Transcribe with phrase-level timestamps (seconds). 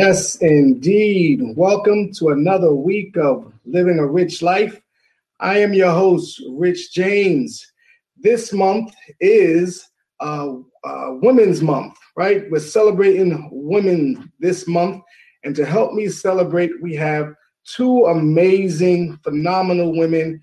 [0.00, 1.42] Yes, indeed.
[1.56, 4.80] Welcome to another week of Living a Rich Life.
[5.40, 7.66] I am your host, Rich James.
[8.16, 9.90] This month is
[10.20, 10.52] uh,
[10.84, 12.48] uh, Women's Month, right?
[12.48, 15.02] We're celebrating women this month.
[15.42, 20.40] And to help me celebrate, we have two amazing, phenomenal women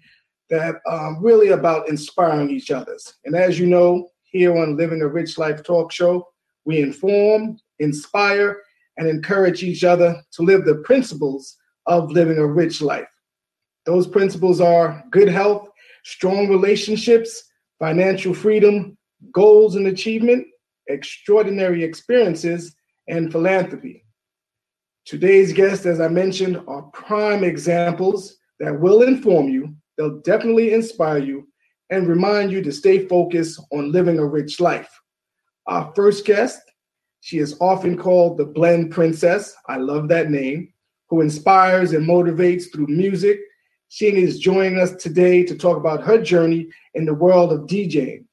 [0.49, 3.13] that are really about inspiring each other's.
[3.23, 6.27] And as you know, here on Living a Rich Life talk show,
[6.65, 8.61] we inform, inspire,
[8.97, 13.07] and encourage each other to live the principles of living a rich life.
[13.85, 15.67] Those principles are good health,
[16.03, 17.43] strong relationships,
[17.79, 18.97] financial freedom,
[19.31, 20.47] goals and achievement,
[20.87, 22.75] extraordinary experiences,
[23.07, 24.03] and philanthropy.
[25.05, 31.19] Today's guests, as I mentioned, are prime examples that will inform you, they'll definitely inspire
[31.19, 31.47] you,
[31.91, 34.89] and remind you to stay focused on living a rich life.
[35.67, 36.59] Our first guest
[37.25, 39.55] she is often called the Blend Princess.
[39.65, 40.71] I love that name,
[41.09, 43.39] who inspires and motivates through music.
[43.89, 48.25] She is joining us today to talk about her journey in the world of DJing.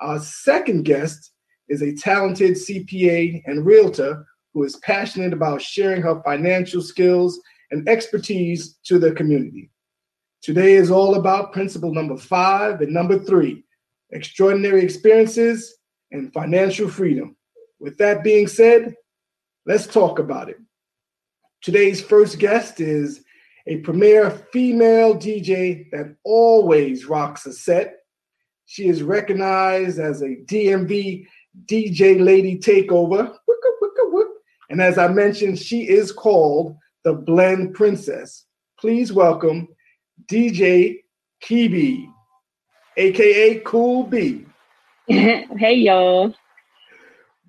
[0.00, 1.32] Our second guest
[1.68, 7.38] is a talented CPA and realtor who is passionate about sharing her financial skills
[7.70, 9.70] and expertise to the community.
[10.40, 13.64] Today is all about principle number five and number three
[14.12, 15.76] extraordinary experiences
[16.10, 17.36] and financial freedom.
[17.80, 18.94] With that being said,
[19.64, 20.58] let's talk about it.
[21.62, 23.24] Today's first guest is
[23.66, 27.96] a premier female DJ that always rocks a set.
[28.66, 31.26] She is recognized as a DMV
[31.66, 33.34] DJ Lady Takeover.
[34.68, 38.44] And as I mentioned, she is called the Blend Princess.
[38.78, 39.68] Please welcome
[40.26, 41.00] DJ
[41.42, 42.06] Kibi,
[42.96, 44.46] aka Cool B.
[45.08, 46.34] hey, y'all.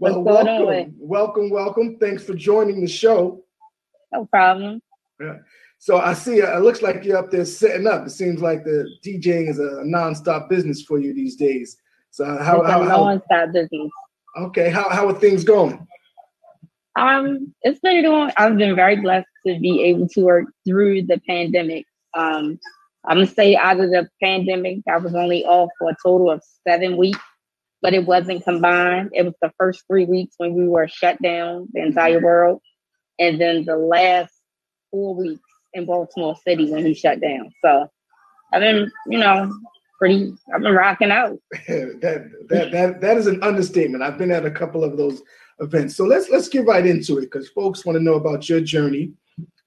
[0.01, 1.97] Well, welcome, welcome, welcome.
[1.99, 3.43] Thanks for joining the show.
[4.11, 4.81] No problem.
[5.19, 5.37] Yeah.
[5.77, 8.07] So I see uh, it looks like you're up there setting up.
[8.07, 11.77] It seems like the DJing is a nonstop business for you these days.
[12.09, 13.91] So how, it's how, nonstop business.
[14.39, 15.87] Okay, how how are things going?
[16.95, 18.31] Um, it's been doing.
[18.37, 21.85] I've been very blessed to be able to work through the pandemic.
[22.15, 22.59] Um,
[23.05, 26.41] I'm gonna say out of the pandemic, I was only off for a total of
[26.67, 27.19] seven weeks
[27.81, 29.11] but it wasn't combined.
[29.13, 32.61] It was the first three weeks when we were shut down, the entire world,
[33.19, 34.33] and then the last
[34.91, 35.41] four weeks
[35.73, 37.51] in Baltimore City when he shut down.
[37.63, 37.87] So
[38.53, 39.51] I've been, you know,
[39.97, 40.33] pretty.
[40.53, 41.37] I've been rocking out.
[41.67, 44.03] that that that that is an understatement.
[44.03, 45.21] I've been at a couple of those
[45.59, 45.95] events.
[45.95, 49.13] So let's let's get right into it because folks want to know about your journey.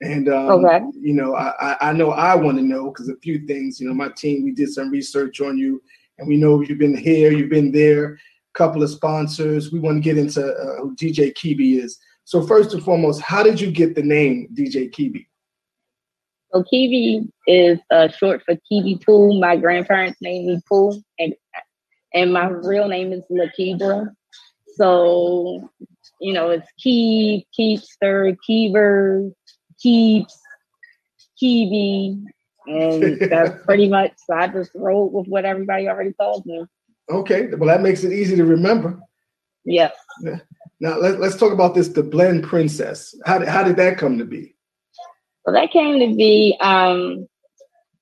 [0.00, 0.80] And um, okay.
[0.92, 3.80] you know, I I know I want to know because a few things.
[3.80, 5.82] You know, my team we did some research on you
[6.18, 8.18] and we know you've been here, you've been there, a
[8.54, 9.72] couple of sponsors.
[9.72, 11.98] We want to get into uh, who DJ Kibi is.
[12.24, 15.26] So first and foremost, how did you get the name DJ Kibi?
[16.52, 19.40] So Kibi is uh, short for Kibi Pool.
[19.40, 21.34] My grandparents named me Pool, and
[22.14, 24.08] and my real name is Lakibra.
[24.76, 25.68] So
[26.20, 29.30] you know, it's Keep, Keepster, Keever,
[29.80, 30.40] Keeps,
[31.42, 32.22] Kibi,
[32.66, 36.64] and that's pretty much so I just rolled with what everybody already told me.
[37.10, 39.00] Okay, well that makes it easy to remember.
[39.64, 39.94] Yes.
[40.22, 40.38] Yeah.
[40.80, 43.14] Now let, let's talk about this, the blend princess.
[43.24, 44.54] How did, how did that come to be?
[45.44, 47.26] Well, that came to be um,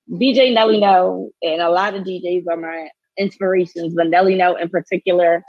[0.09, 4.69] DJ Nelly No, and a lot of DJs are my inspirations, but Nelly No in
[4.69, 5.43] particular,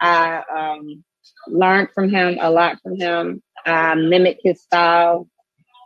[0.00, 1.04] I um,
[1.48, 3.42] learned from him a lot from him.
[3.66, 5.28] I mimic his style.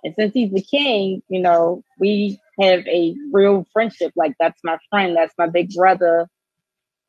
[0.04, 4.13] And since he's the king, you know, we have a real friendship.
[4.17, 6.28] Like that's my friend, that's my big brother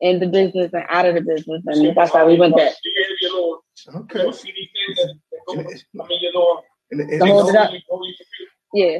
[0.00, 2.72] in the business and out of the business, and that's how we went there.
[3.94, 4.18] Okay.
[7.20, 7.70] hold it up.
[8.72, 8.98] Yeah.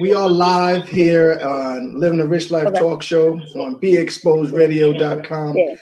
[0.00, 2.78] We are live here on Living a Rich Life okay.
[2.78, 5.56] Talk Show on BeExposedRadio.com.
[5.56, 5.76] Yeah.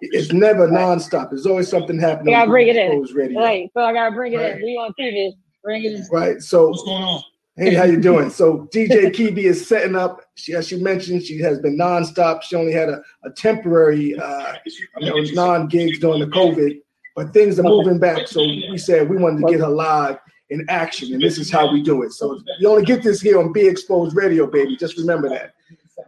[0.00, 1.30] It's never nonstop.
[1.30, 2.34] There's always something happening.
[2.34, 3.02] I gotta bring it in.
[3.14, 3.40] Radio.
[3.40, 3.70] Right.
[3.76, 4.56] So I gotta bring it right.
[4.56, 4.62] in.
[4.62, 5.32] We on TV.
[5.62, 6.06] Bring it in.
[6.12, 6.40] Right.
[6.42, 7.22] So what's going on?
[7.56, 8.30] Hey, how you doing?
[8.30, 10.20] So DJ Kibi is setting up.
[10.34, 12.42] She, as she mentioned, she has been nonstop.
[12.42, 14.54] She only had a, a temporary, uh,
[14.98, 16.80] you know, non-gigs during the COVID,
[17.14, 18.26] but things are moving back.
[18.26, 20.18] So we said we wanted to get her live
[20.50, 22.12] in action, and this is how we do it.
[22.12, 24.76] So you only get this here on Be Exposed Radio, baby.
[24.76, 25.54] Just remember that.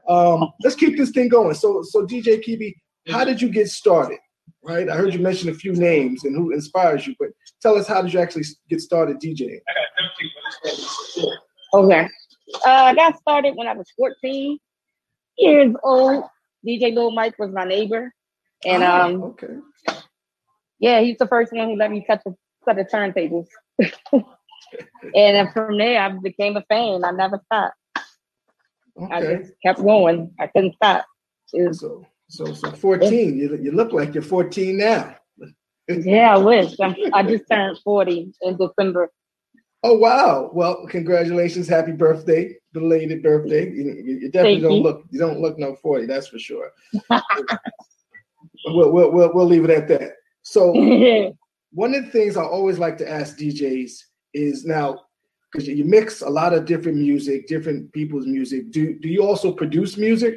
[0.08, 1.54] Um, let's keep this thing going.
[1.54, 2.74] So, so DJ Kibi,
[3.08, 4.18] how did you get started?
[4.62, 7.28] Right, I heard you mention a few names and who inspires you, but
[7.66, 9.60] tell us how did you actually get started DJing?
[11.74, 12.08] Okay.
[12.64, 14.58] Uh, I got started when I was 14
[15.36, 16.24] years old.
[16.64, 18.12] DJ Lil Mike was my neighbor,
[18.64, 19.54] and oh, um, okay,
[20.80, 22.30] yeah, he's the first one who let me touch a
[22.64, 23.46] set of turntables.
[25.14, 27.04] and from there, I became a fan.
[27.04, 27.76] I never stopped.
[29.00, 29.14] Okay.
[29.14, 30.34] I just kept going.
[30.40, 31.06] I couldn't stop.
[31.52, 33.36] Was, so, so, so 14.
[33.36, 35.14] You, you look like you're 14 now.
[35.88, 36.74] Yeah, I wish.
[36.80, 39.10] I'm, I just turned 40 in December.
[39.82, 40.50] Oh wow!
[40.52, 43.70] Well, congratulations, happy birthday, belated birthday.
[43.70, 44.82] You, you definitely Thank don't you.
[44.82, 46.72] look you don't look no forty, that's for sure.
[48.66, 50.14] we'll, we'll, we'll we'll leave it at that.
[50.42, 50.72] So
[51.72, 53.92] one of the things I always like to ask DJs
[54.34, 55.02] is now
[55.52, 58.72] because you mix a lot of different music, different people's music.
[58.72, 60.34] Do do you also produce music?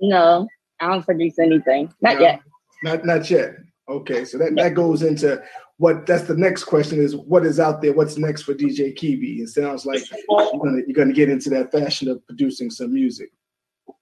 [0.00, 0.46] No,
[0.80, 1.92] I don't produce anything.
[2.00, 2.40] Not no, yet.
[2.84, 3.56] Not not yet.
[3.88, 5.42] Okay, so that, that goes into
[5.76, 7.92] what that's the next question is what is out there?
[7.92, 9.40] What's next for DJ Kibi?
[9.40, 13.30] It sounds like you're gonna, you're gonna get into that fashion of producing some music.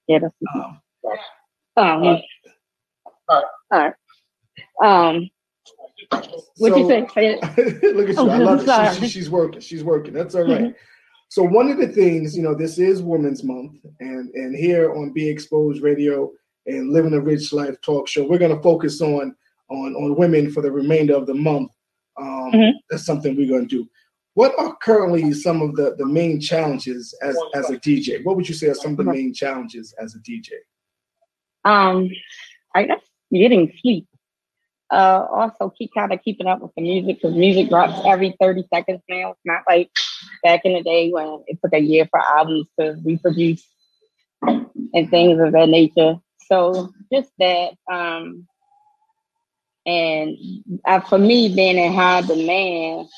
[0.06, 0.20] Yeah.
[0.20, 0.80] That's um,
[1.76, 2.20] um, all
[3.28, 3.44] right.
[3.70, 3.94] All right.
[4.82, 5.30] Um,
[6.58, 7.40] what so, you say?
[7.92, 8.30] look at you.
[8.30, 8.94] I love it.
[8.94, 9.60] She, she, she's working.
[9.60, 10.12] She's working.
[10.12, 10.74] That's all right.
[11.28, 15.12] So one of the things, you know, this is Women's Month, and and here on
[15.12, 16.30] Be Exposed Radio
[16.66, 19.34] and Living a Rich Life Talk Show, we're going to focus on
[19.70, 21.70] on on women for the remainder of the month.
[22.18, 22.70] Um, mm-hmm.
[22.90, 23.88] That's something we're going to do.
[24.34, 28.24] What are currently some of the the main challenges as as a DJ?
[28.24, 30.50] What would you say are some of the main challenges as a DJ?
[31.64, 32.10] Um,
[32.74, 33.00] I guess
[33.32, 34.06] getting sleep.
[34.90, 38.64] Uh, also keep kind of keeping up with the music because music drops every 30
[38.72, 39.30] seconds now.
[39.30, 39.90] It's not like
[40.44, 43.66] back in the day when it took a year for albums to reproduce
[44.42, 46.16] and things of that nature.
[46.46, 47.72] So just that.
[47.90, 48.46] Um,
[49.86, 50.36] and
[50.86, 53.08] uh, for me, being in high demand,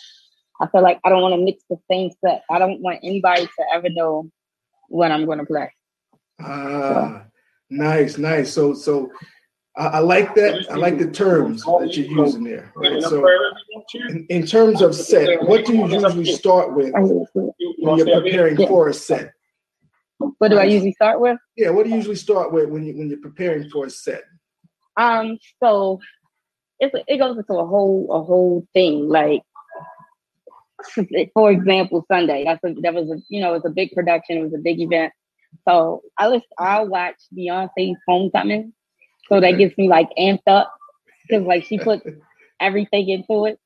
[0.60, 2.42] I feel like I don't want to mix the same set.
[2.50, 4.30] I don't want anybody to ever know
[4.88, 5.70] what I'm going to play.
[6.40, 7.22] Ah, so.
[7.70, 8.52] nice, nice.
[8.52, 9.10] So, so
[9.76, 10.66] I, I, like that.
[10.70, 12.72] I like the terms that you're using there.
[12.76, 13.02] Right?
[13.02, 13.26] So,
[14.08, 18.88] in, in, terms of set, what do you usually start with when you're preparing for
[18.88, 19.32] a set?
[20.38, 21.38] What do I usually start with?
[21.56, 24.22] Yeah, what do you usually start with when you when you're preparing for a set?
[24.96, 26.00] Um, so
[26.80, 29.08] it's it goes into a whole a whole thing.
[29.08, 29.42] Like
[31.34, 32.44] for example, Sunday.
[32.44, 34.38] That's a, that was a you know it's a big production.
[34.38, 35.12] It was a big event.
[35.68, 38.72] So I was I watch Beyonce's Homecoming,
[39.28, 40.72] so that gets me like amped up
[41.22, 42.02] because like she put
[42.60, 43.58] everything into it.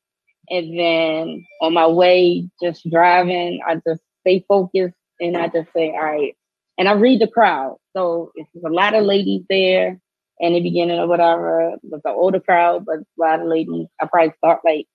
[0.50, 5.90] And then on my way, just driving, I just stay focused and I just say,
[5.90, 6.34] all right.
[6.78, 7.76] And I read the crowd.
[7.94, 10.00] So it's a lot of ladies there
[10.40, 13.86] in the beginning or whatever with the older crowd, but a lot of ladies.
[14.00, 14.86] I probably start like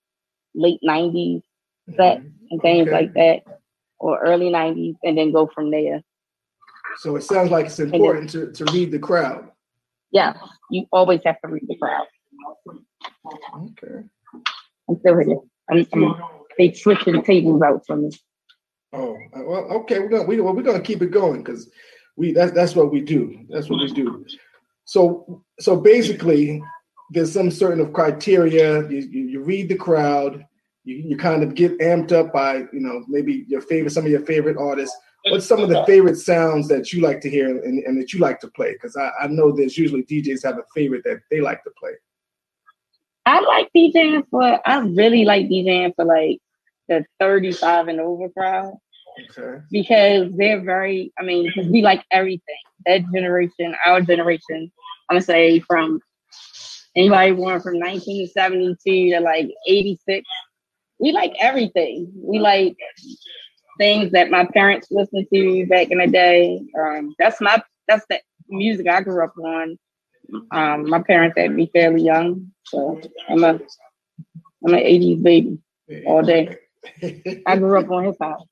[0.54, 1.42] late nineties
[1.96, 2.28] set mm-hmm.
[2.50, 2.96] and things okay.
[2.96, 3.42] like that,
[3.98, 6.02] or early nineties, and then go from there.
[6.98, 9.50] So it sounds like it's important then, to, to read the crowd.
[10.10, 10.34] Yeah,
[10.70, 12.06] you always have to read the crowd.
[13.56, 14.04] Okay.
[14.88, 15.38] I'm still here.
[15.70, 16.22] I'm, I'm,
[16.56, 18.10] they switching the tables out for me.
[18.92, 19.98] Oh well, okay.
[19.98, 21.68] We're gonna we, well, we're gonna keep it going because
[22.16, 23.44] we that's that's what we do.
[23.50, 24.24] That's what we do.
[24.84, 26.62] So so basically,
[27.10, 28.88] there's some certain of criteria.
[28.88, 30.44] You, you, you read the crowd.
[30.84, 34.10] You, you kind of get amped up by you know maybe your favorite some of
[34.10, 34.96] your favorite artists.
[35.30, 38.18] What's some of the favorite sounds that you like to hear and, and that you
[38.18, 38.74] like to play?
[38.74, 41.92] Because I, I know there's usually DJs have a favorite that they like to play.
[43.24, 46.40] I like DJing for I really like DJing for like
[46.88, 48.74] the 35 and over crowd.
[49.18, 49.62] Okay.
[49.70, 52.42] Because they're very, I mean, because we like everything.
[52.86, 54.70] That generation, our generation,
[55.08, 56.00] I'm gonna say from
[56.96, 60.26] anybody born from 1972 to like 86,
[60.98, 62.10] we like everything.
[62.14, 62.76] We like
[63.78, 66.60] things that my parents listened to back in the day.
[66.78, 69.78] Um, that's my that's the music I grew up on.
[70.52, 73.60] Um, my parents had me fairly young, so I'm a
[74.66, 75.58] I'm an 80s baby
[76.06, 76.56] all day.
[77.46, 78.46] I grew up on hip hop.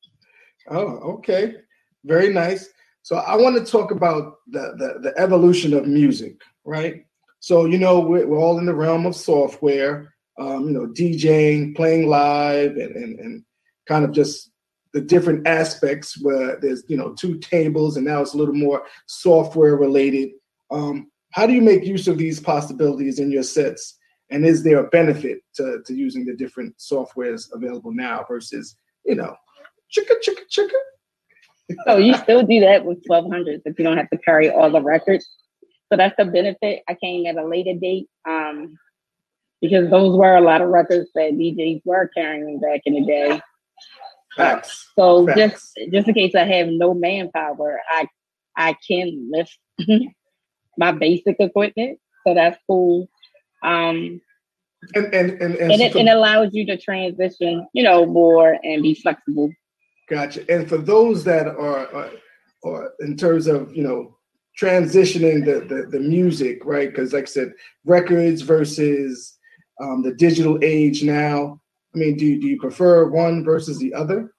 [0.71, 1.57] Oh, okay.
[2.05, 2.69] Very nice.
[3.03, 7.05] So I want to talk about the, the, the evolution of music, right?
[7.41, 11.75] So, you know, we're, we're all in the realm of software, um, you know, DJing,
[11.75, 13.45] playing live, and, and, and
[13.87, 14.51] kind of just
[14.93, 18.85] the different aspects where there's, you know, two tables and now it's a little more
[19.07, 20.31] software related.
[20.71, 23.99] Um, how do you make use of these possibilities in your sets?
[24.31, 29.15] And is there a benefit to, to using the different softwares available now versus, you
[29.15, 29.35] know,
[29.97, 31.77] chicka chicka chicka.
[31.87, 34.83] so you still do that with 1200s if you don't have to carry all the
[34.83, 35.29] records.
[35.91, 36.83] So that's the benefit.
[36.89, 38.79] I came at a later date um,
[39.61, 43.41] because those were a lot of records that DJs were carrying back in the day.
[44.37, 44.91] Facts.
[44.99, 45.39] So Facts.
[45.39, 48.07] just just in case I have no manpower, I
[48.57, 49.59] I can lift
[50.79, 51.99] my basic equipment.
[52.27, 53.09] So that's cool.
[53.63, 54.21] Um,
[54.95, 58.57] and and and, and, and it, for, it allows you to transition, you know, more
[58.63, 59.53] and be flexible.
[60.09, 60.45] Gotcha.
[60.53, 62.11] And for those that are, are,
[62.65, 64.17] are in terms of you know
[64.61, 66.91] transitioning the the, the music, right?
[66.91, 67.53] Because like I said,
[67.85, 69.39] records versus
[69.81, 71.61] um, the digital age now.
[71.95, 74.33] I mean, do do you prefer one versus the other?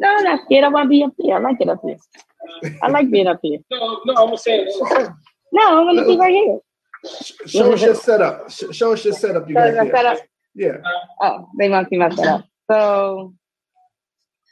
[0.00, 0.64] No, I'm not scared.
[0.64, 1.36] I want to be up here.
[1.36, 1.96] I like it up here.
[2.82, 3.58] I like being up here.
[3.70, 4.66] No, no, I'm saying.
[5.52, 6.58] No, I'm gonna be right here.
[7.46, 8.50] Show us your setup.
[8.50, 9.48] Show us your setup.
[9.48, 10.18] You So got the setup.
[10.54, 10.76] Yeah.
[11.20, 12.44] Oh, they want to see my setup.
[12.70, 13.34] So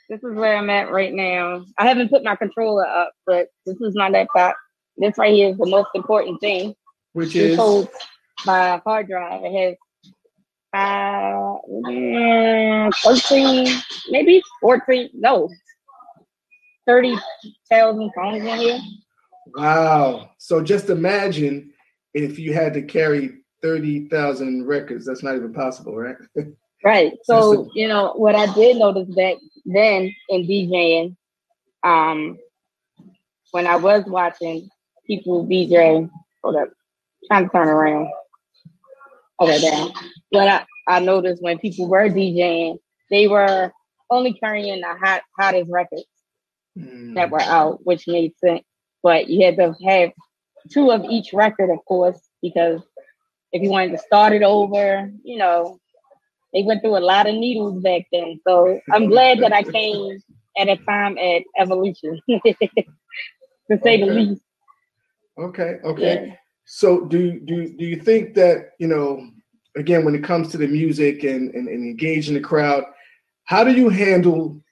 [0.09, 1.64] this is where I'm at right now.
[1.78, 4.57] I haven't put my controller up, but this is my laptop.
[4.97, 6.75] This right here is the most important thing.
[7.14, 7.88] Which is holds
[8.45, 9.42] my hard drive.
[9.45, 9.76] It has
[10.75, 15.49] uh, mm, 13, maybe 14, no,
[16.87, 18.81] 30,000 songs in here.
[19.57, 20.31] wow.
[20.38, 21.73] So just imagine
[22.14, 25.07] if you had to carry thirty thousand records.
[25.07, 26.16] That's not even possible, right?
[26.84, 27.12] Right.
[27.24, 31.16] So, you know, what I did notice back then in DJing,
[31.84, 32.38] um,
[33.52, 34.68] when I was watching
[35.06, 36.08] people DJ,
[36.42, 36.68] hold up,
[37.28, 38.08] trying to turn around.
[39.40, 39.92] Okay, down.
[40.30, 42.78] What I, I noticed when people were DJing,
[43.10, 43.72] they were
[44.10, 46.04] only carrying the hot hottest records
[46.76, 47.14] Hmm.
[47.14, 48.62] that were out, which made sense.
[49.02, 50.10] But you had to have
[50.70, 52.80] two of each record, of course, because
[53.52, 55.78] if you wanted to start it over, you know,
[56.52, 58.40] they went through a lot of needles back then.
[58.47, 60.23] So I'm glad that I came
[60.59, 64.42] at a time at Evolution, to say the least.
[65.38, 65.78] Okay.
[65.85, 66.26] Okay.
[66.26, 66.35] Yeah.
[66.64, 69.28] So do do do you think that you know
[69.76, 72.85] again when it comes to the music and, and, and engaging the crowd,
[73.44, 74.62] how do you handle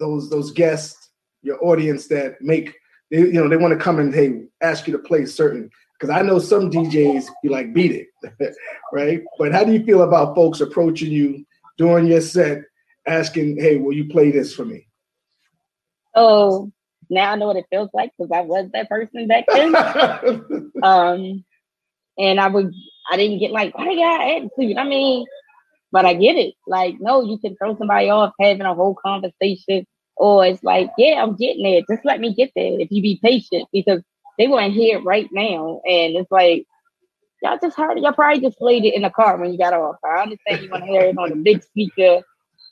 [0.00, 1.10] those those guests,
[1.42, 2.74] your audience that make
[3.10, 6.14] they, you know they want to come and hey ask you to play certain because
[6.14, 8.54] I know some DJs you like beat it,
[8.92, 9.22] right?
[9.38, 11.44] But how do you feel about folks approaching you
[11.76, 12.62] during your set
[13.06, 14.86] asking, hey, will you play this for me?
[16.14, 16.70] Oh,
[17.10, 19.74] now I know what it feels like because I was that person back then.
[20.82, 21.44] um,
[22.18, 22.72] and I would,
[23.10, 24.76] I didn't get like, why you got attitude?
[24.76, 25.26] I mean,
[25.90, 26.54] but I get it.
[26.66, 29.86] Like, no, you can throw somebody off having a whole conversation,
[30.16, 31.82] or it's like, yeah, I'm getting there.
[31.88, 34.02] Just let me get there if you be patient because
[34.38, 35.80] they want to hear it right now.
[35.86, 36.66] And it's like,
[37.42, 38.02] y'all just heard it.
[38.02, 39.96] Y'all probably just played it in the car when you got off.
[40.04, 42.22] I understand you want to hear it on the big speaker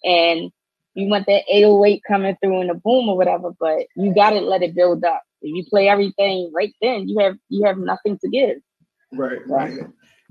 [0.05, 0.51] and
[0.95, 4.63] you want that 808 coming through in the boom or whatever, but you gotta let
[4.63, 5.23] it build up.
[5.43, 8.57] If you play everything right then, you have you have nothing to give.
[9.13, 9.79] right, right.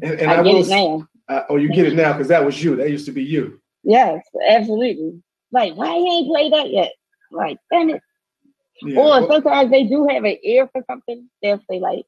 [0.02, 1.08] And, and I, I, get it now.
[1.30, 2.76] Uh, oh, you get it now because that was you.
[2.76, 3.62] That used to be you.
[3.84, 5.22] Yes, absolutely.
[5.52, 6.92] Like, why you ain't played that yet?
[7.32, 8.02] Like, damn it.
[8.82, 9.00] Yeah.
[9.00, 11.30] Or sometimes they do have an ear for something.
[11.42, 12.06] They'll say like,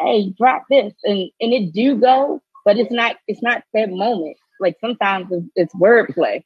[0.00, 4.36] "Hey, drop this," and and it do go, but it's not it's not that moment.
[4.60, 6.42] Like sometimes it's, it's wordplay.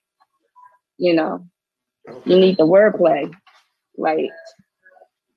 [0.98, 1.46] You know,
[2.24, 3.32] you need the wordplay,
[3.96, 4.30] like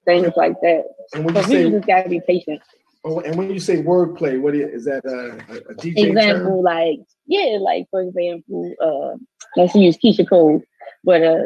[0.06, 0.84] things like that.
[1.13, 2.62] And when So you say just gotta be patient.
[3.04, 5.38] Oh, and when you say wordplay, what is, is that a,
[5.72, 6.62] a, DJ Example, term?
[6.62, 9.18] like yeah, like for example, uh,
[9.56, 10.62] let's use Keyshia Cole,
[11.04, 11.46] but uh,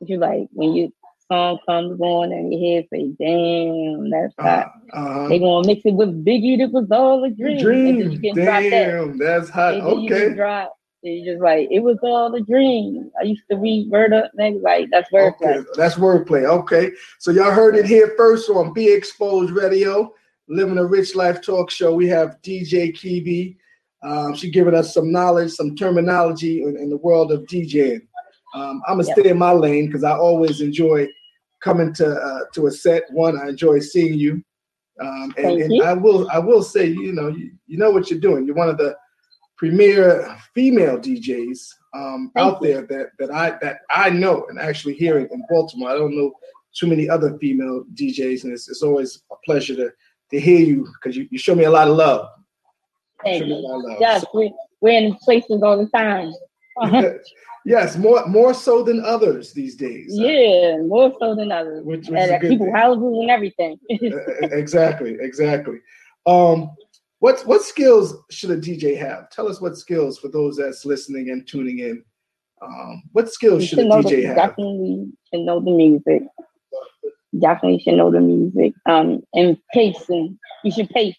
[0.00, 0.88] if you like when your
[1.30, 5.82] song comes on and you hear say, "Damn, that's Uh, hot," uh, they gonna mix
[5.84, 6.58] it with Biggie.
[6.58, 7.66] That was all a dream.
[7.66, 8.34] And then you dream.
[8.34, 8.70] drop that.
[8.70, 9.74] Damn, that's hot.
[9.74, 10.34] And then you can Okay.
[10.34, 10.76] drop.
[11.02, 13.10] You just like it was all a dream.
[13.20, 15.56] I used to read word up like that's wordplay.
[15.58, 16.44] Okay, that's wordplay.
[16.44, 20.14] Okay, so y'all heard it here first on Be Exposed Radio,
[20.48, 21.94] Living a Rich Life Talk Show.
[21.94, 23.56] We have DJ Kibi.
[24.02, 28.02] Um, she giving us some knowledge, some terminology in, in the world of DJing.
[28.54, 29.18] Um, I'm gonna Yep.
[29.18, 31.08] stay in my lane because I always enjoy
[31.60, 33.02] coming to uh, to a set.
[33.10, 34.42] One, I enjoy seeing you,
[35.00, 35.82] um, and, you.
[35.82, 38.46] I will I will say, you know, you, you know what you're doing.
[38.46, 38.96] You're one of the
[39.56, 45.28] premier female DJs um, out there that that I that I know and actually hearing
[45.32, 45.90] in Baltimore.
[45.90, 46.32] I don't know
[46.74, 49.92] too many other female DJs, and it's, it's always a pleasure to
[50.30, 52.28] to hear you because you, you show me a lot of love.
[53.24, 53.62] Thank Show me a you.
[53.68, 53.96] lot of love.
[54.00, 56.32] Yes, we, we're in places all the time.
[57.64, 60.08] yes, more more so than others these days.
[60.10, 61.84] yeah, more so than others.
[61.84, 62.74] which, which And is a at good people thing.
[62.74, 63.78] houses and everything.
[63.90, 65.78] Uh, exactly, exactly.
[66.26, 66.70] Um,
[67.20, 69.30] what what skills should a DJ have?
[69.30, 72.04] Tell us what skills for those that's listening and tuning in.
[72.62, 74.36] Um, what skills you should a should know DJ the, have?
[74.36, 76.22] definitely should know the music.
[77.38, 78.74] Definitely should know the music.
[78.86, 80.38] Um, and pacing.
[80.62, 81.16] You should pace,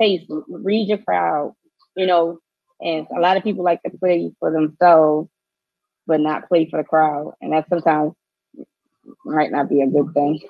[0.00, 0.22] pace.
[0.48, 1.54] Read your crowd.
[1.96, 2.38] You know,
[2.80, 5.28] and a lot of people like to play for themselves.
[6.10, 8.12] But not play for the crowd, and that sometimes
[9.24, 10.40] might not be a good thing.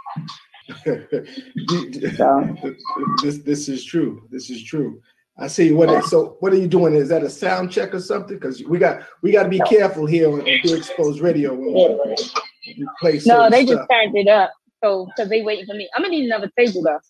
[2.17, 2.57] so
[3.23, 4.27] this this is true.
[4.31, 5.03] This is true.
[5.39, 5.73] I see.
[5.73, 6.39] What so?
[6.41, 6.95] What are you doing?
[6.95, 8.39] Is that a sound check or something?
[8.39, 12.87] Because we got we got to be careful here on Pure Exposed Radio when we,
[13.01, 13.21] play.
[13.27, 13.81] No, they stuff.
[13.81, 14.53] just turned it up.
[14.83, 15.91] So because they waiting for me.
[15.95, 17.01] I'm gonna need another table though.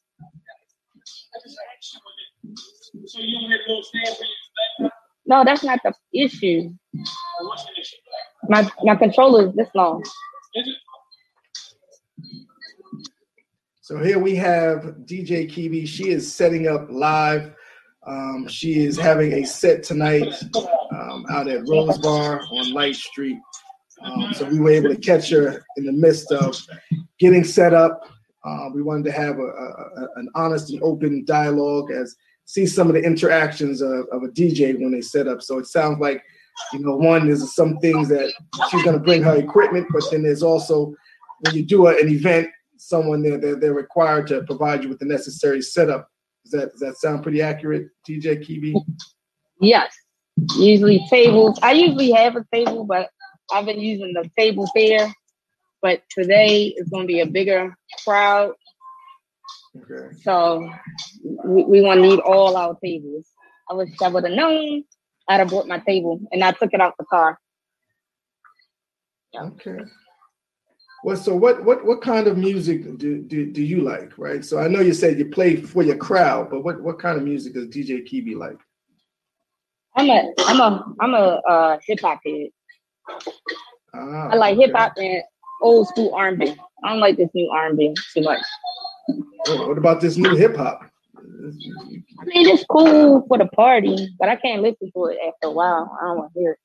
[5.26, 6.72] No, that's not the issue.
[8.48, 10.04] My my controller is this long.
[13.80, 15.86] So here we have DJ Kibi.
[15.86, 17.52] She is setting up live
[18.06, 20.32] um, she is having a set tonight
[20.92, 23.38] um, out at Rose Bar on Light Street.
[24.02, 26.56] Um, so we were able to catch her in the midst of
[27.18, 28.08] getting set up.
[28.42, 32.16] Uh, we wanted to have a, a, an honest and open dialogue as
[32.46, 35.42] see some of the interactions of, of, a DJ when they set up.
[35.42, 36.24] So it sounds like,
[36.72, 38.32] you know, one, is some things that
[38.70, 40.94] she's going to bring her equipment, but then there's also
[41.40, 45.04] when you do an event, someone there they're, they're required to provide you with the
[45.04, 46.10] necessary setup
[46.44, 48.74] does that does that sound pretty accurate, DJ Kibi?
[49.60, 49.94] Yes.
[50.56, 51.58] Usually tables.
[51.62, 53.10] I usually have a table, but
[53.52, 55.12] I've been using the table fair.
[55.82, 57.74] But today is going to be a bigger
[58.04, 58.52] crowd.
[59.76, 60.14] Okay.
[60.22, 60.70] So
[61.44, 63.26] we, we want to need all our tables.
[63.70, 64.84] I wish I would have known.
[65.30, 67.38] I'd have brought my table and I took it out the car.
[69.32, 69.42] Yeah.
[69.42, 69.78] Okay.
[71.04, 74.44] Well, so what what what kind of music do, do do you like, right?
[74.44, 77.22] So I know you said you play for your crowd, but what what kind of
[77.22, 78.58] music does DJ Kibi like?
[79.96, 82.48] I'm a I'm a I'm a uh, hip hop head.
[83.94, 84.66] Ah, I like okay.
[84.66, 85.22] hip hop and
[85.62, 86.56] old school R and B.
[86.84, 88.42] I don't like this new R and B too much.
[89.46, 90.90] Oh, what about this new hip hop?
[92.20, 95.50] I mean, it's cool for the party, but I can't listen to it after a
[95.50, 95.90] while.
[96.00, 96.58] I don't want to hear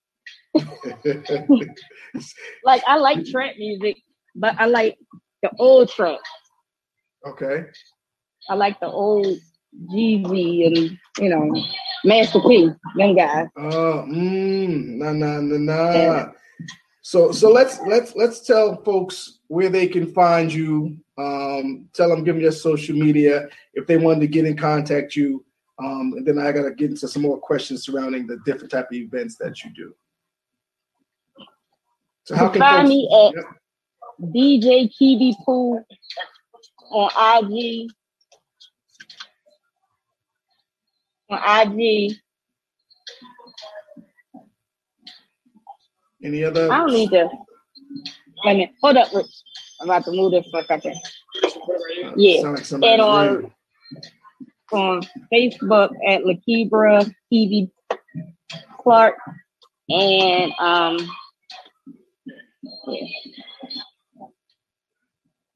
[0.53, 1.69] it.
[2.63, 3.97] like I like trap music,
[4.35, 4.97] but I like
[5.41, 6.19] the old trap.
[7.27, 7.65] Okay.
[8.49, 9.38] I like the old
[9.91, 11.51] Jeezy and you know
[12.03, 13.47] Master P, them guys.
[13.57, 15.91] Oh, mm, nah, nah, nah, nah.
[15.93, 16.31] Yeah.
[17.01, 20.97] So, so let's let's let's tell folks where they can find you.
[21.17, 25.15] Um, tell them, give me your social media if they wanted to get in contact
[25.15, 25.45] you.
[25.80, 28.93] Um, and then I gotta get into some more questions surrounding the different type of
[28.93, 29.93] events that you do.
[32.23, 33.45] So how can find folks, me at.
[34.34, 35.84] DJ Kibi Pool
[36.91, 37.10] on
[37.43, 37.89] IG.
[41.30, 42.17] On IG.
[46.23, 46.71] Any other?
[46.71, 47.30] I don't need to.
[48.43, 48.69] Wait a minute.
[48.82, 49.28] Hold up, Rich.
[49.85, 50.95] I'm about to move this for a second.
[51.43, 52.41] Uh, yeah.
[52.41, 53.51] Like and on,
[54.73, 57.69] on Facebook at Lakibra TV
[58.79, 59.15] Clark.
[59.89, 60.97] And um
[62.87, 63.07] yeah.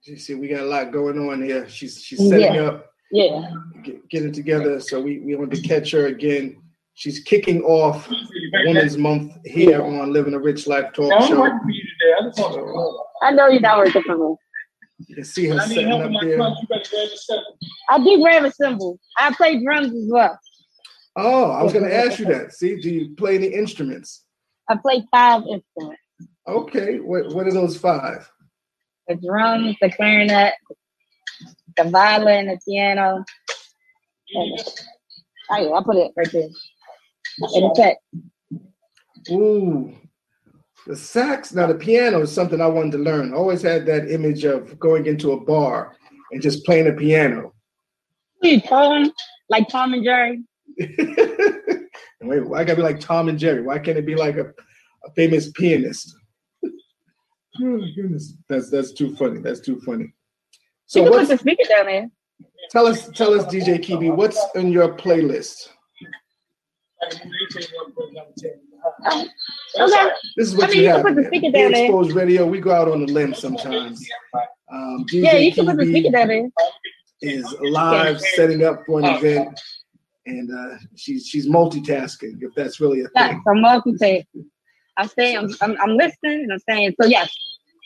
[0.04, 1.68] You see, we got a lot going on here.
[1.68, 2.62] She's she's setting yeah.
[2.62, 3.52] up, yeah,
[3.84, 4.80] get, getting together.
[4.80, 6.62] So we we want to catch her again.
[6.96, 8.10] She's kicking off
[8.66, 13.06] Women's Month here on Living a Rich Life Talk Show.
[13.22, 14.36] So, I know you're not working for me.
[15.08, 16.42] You can see her setting up there.
[17.90, 19.00] I do grab a cymbal.
[19.18, 20.38] I play drums as well.
[21.16, 22.54] Oh, I was going to ask you that.
[22.54, 24.26] See, do you play any instruments?
[24.70, 26.02] I play five instruments.
[26.48, 28.30] Okay, what what are those five?
[29.10, 30.54] the drums, the clarinet,
[31.76, 33.26] the violin, the piano.
[34.34, 34.60] And,
[35.50, 36.44] oh yeah, I'll put it right there.
[36.44, 37.98] In the set.
[39.32, 39.94] Ooh.
[40.90, 43.32] The sax, now the piano is something I wanted to learn.
[43.32, 45.96] I always had that image of going into a bar
[46.32, 47.54] and just playing a piano.
[48.42, 49.12] You Tom,
[49.50, 50.42] like Tom and Jerry.
[50.80, 53.62] Wait, why gotta be like Tom and Jerry?
[53.62, 54.46] Why can't it be like a,
[55.06, 56.16] a famous pianist?
[57.62, 59.42] Oh my goodness, that's that's too funny.
[59.42, 60.14] That's too funny.
[60.86, 62.10] So you can put the speaker down there.
[62.72, 65.68] Tell us, tell us, DJ Kibi, what's in your playlist?
[69.06, 69.28] Oh,
[69.80, 70.10] okay.
[70.36, 71.04] This is what I mean, you, you have.
[71.04, 71.86] Put the speaker down there.
[71.86, 72.46] Exposed radio.
[72.46, 74.08] We go out on the limb sometimes.
[74.72, 76.50] Um, yeah, you can put the speaker down there.
[77.22, 79.60] Is live setting up for an event,
[80.26, 82.42] and uh, she's she's multitasking.
[82.42, 83.44] If that's really a thing.
[83.48, 84.46] I'm multitasking.
[84.98, 87.08] I'm saying I'm, I'm, I'm listening and I'm saying so.
[87.08, 87.30] Yes,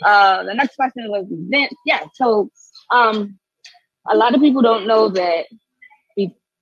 [0.04, 1.74] uh, the next question was Vince.
[1.86, 2.06] Yeah.
[2.14, 2.52] So
[2.92, 3.40] um,
[4.10, 5.46] a lot of people don't know that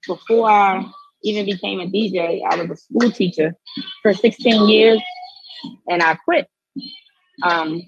[0.08, 0.86] before
[1.24, 3.56] even became a DJ, I was a school teacher
[4.02, 5.02] for 16 years
[5.90, 6.48] and I quit.
[7.44, 7.82] Um,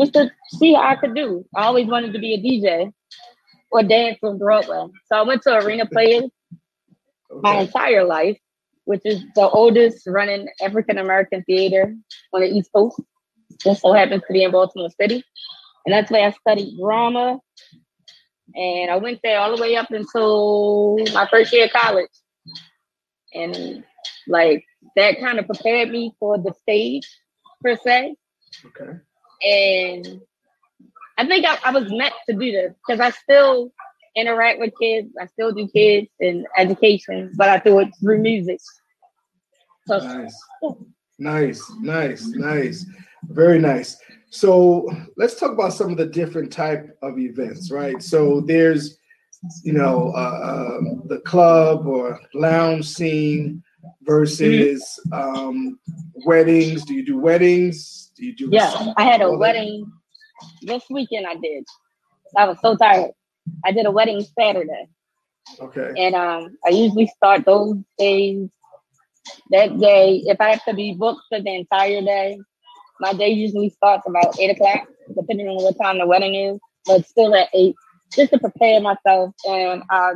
[0.00, 1.44] just to see how I could do.
[1.54, 2.92] I always wanted to be a DJ
[3.70, 4.86] or dance on Broadway.
[5.06, 6.30] So I went to Arena Players
[7.30, 7.40] okay.
[7.42, 8.38] my entire life.
[8.84, 11.94] which is the oldest running African American theater
[12.32, 13.00] on the East Coast.
[13.62, 15.24] Just so happens to be in Baltimore City.
[15.84, 17.38] And that's where I studied drama.
[18.54, 22.10] And I went there all the way up until my first year of college.
[23.36, 23.84] And
[24.26, 24.64] like
[24.96, 27.06] that kind of prepared me for the stage
[27.62, 28.16] per se.
[28.64, 28.92] Okay.
[29.44, 30.20] And
[31.18, 33.72] I think I, I was meant to do this because I still
[34.16, 35.10] interact with kids.
[35.20, 38.60] I still do kids and education, but I do it through music.
[39.86, 40.34] So, nice.
[41.18, 42.86] Nice, nice, nice.
[43.24, 43.98] Very nice.
[44.30, 48.02] So let's talk about some of the different type of events, right?
[48.02, 48.98] So there's,
[49.62, 53.62] you know, uh, um, the club or lounge scene
[54.02, 55.78] versus um,
[56.24, 56.84] weddings.
[56.84, 58.10] Do you do weddings?
[58.16, 58.48] Do you do?
[58.50, 59.90] Yeah, I had a wedding
[60.62, 61.26] this weekend.
[61.26, 61.64] I did.
[62.36, 63.12] I was so tired.
[63.64, 64.88] I did a wedding Saturday.
[65.60, 65.92] Okay.
[65.96, 68.48] And um, I usually start those days
[69.50, 70.22] that day.
[70.26, 72.38] If I have to be booked for the entire day,
[73.00, 77.06] my day usually starts about eight o'clock, depending on what time the wedding is, but
[77.06, 77.74] still at eight,
[78.14, 79.34] just to prepare myself.
[79.46, 80.12] And I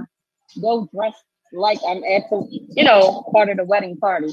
[0.61, 1.23] go dressed
[1.53, 4.33] like I'm at the, you know, part of the wedding party.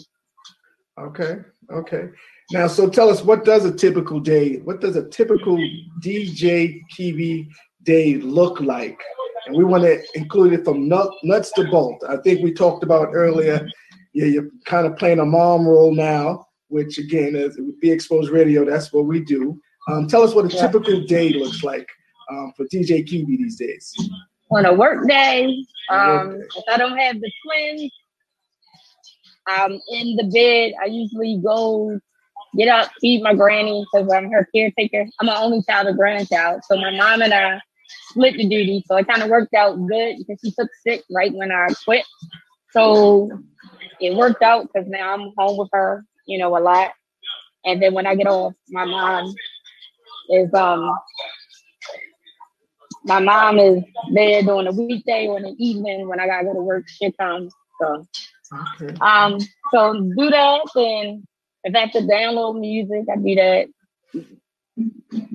[1.00, 1.38] Okay.
[1.72, 2.10] Okay.
[2.52, 5.58] Now, so tell us, what does a typical day, what does a typical
[6.02, 7.48] DJ TV
[7.84, 9.00] day look like?
[9.46, 12.04] And we want to include it from nut, nuts to bolt.
[12.08, 13.67] I think we talked about earlier,
[14.13, 18.65] yeah, you're kind of playing a mom role now which again is Be Exposed Radio.
[18.65, 19.60] That's what we do.
[19.88, 20.62] Um, tell us what a yeah.
[20.62, 21.88] typical day looks like
[22.30, 23.94] um, for DJ Kibi these days.
[24.52, 26.48] On a work day, um, work day.
[26.56, 27.92] if I don't have the twins,
[29.48, 30.74] I'm in the bed.
[30.82, 32.00] I usually go
[32.56, 35.06] get up, feed my granny because I'm her caretaker.
[35.20, 36.62] I'm an only child, a grandchild.
[36.70, 37.62] So my mom and I
[38.10, 38.84] split the duty.
[38.88, 42.06] So it kind of worked out good because she took sick right when I quit.
[42.72, 43.32] So
[44.00, 46.92] it worked out because now I'm home with her you know, a lot.
[47.66, 49.34] And then when I get off, my mom
[50.30, 50.94] is um
[53.08, 56.54] my mom is there during the weekday or in the evening when I gotta go
[56.54, 56.88] to work.
[56.88, 57.54] She comes.
[57.82, 58.08] So
[58.82, 58.96] okay.
[59.02, 59.39] um
[59.72, 61.24] so do that and
[61.63, 63.67] if I have to download music, I do that.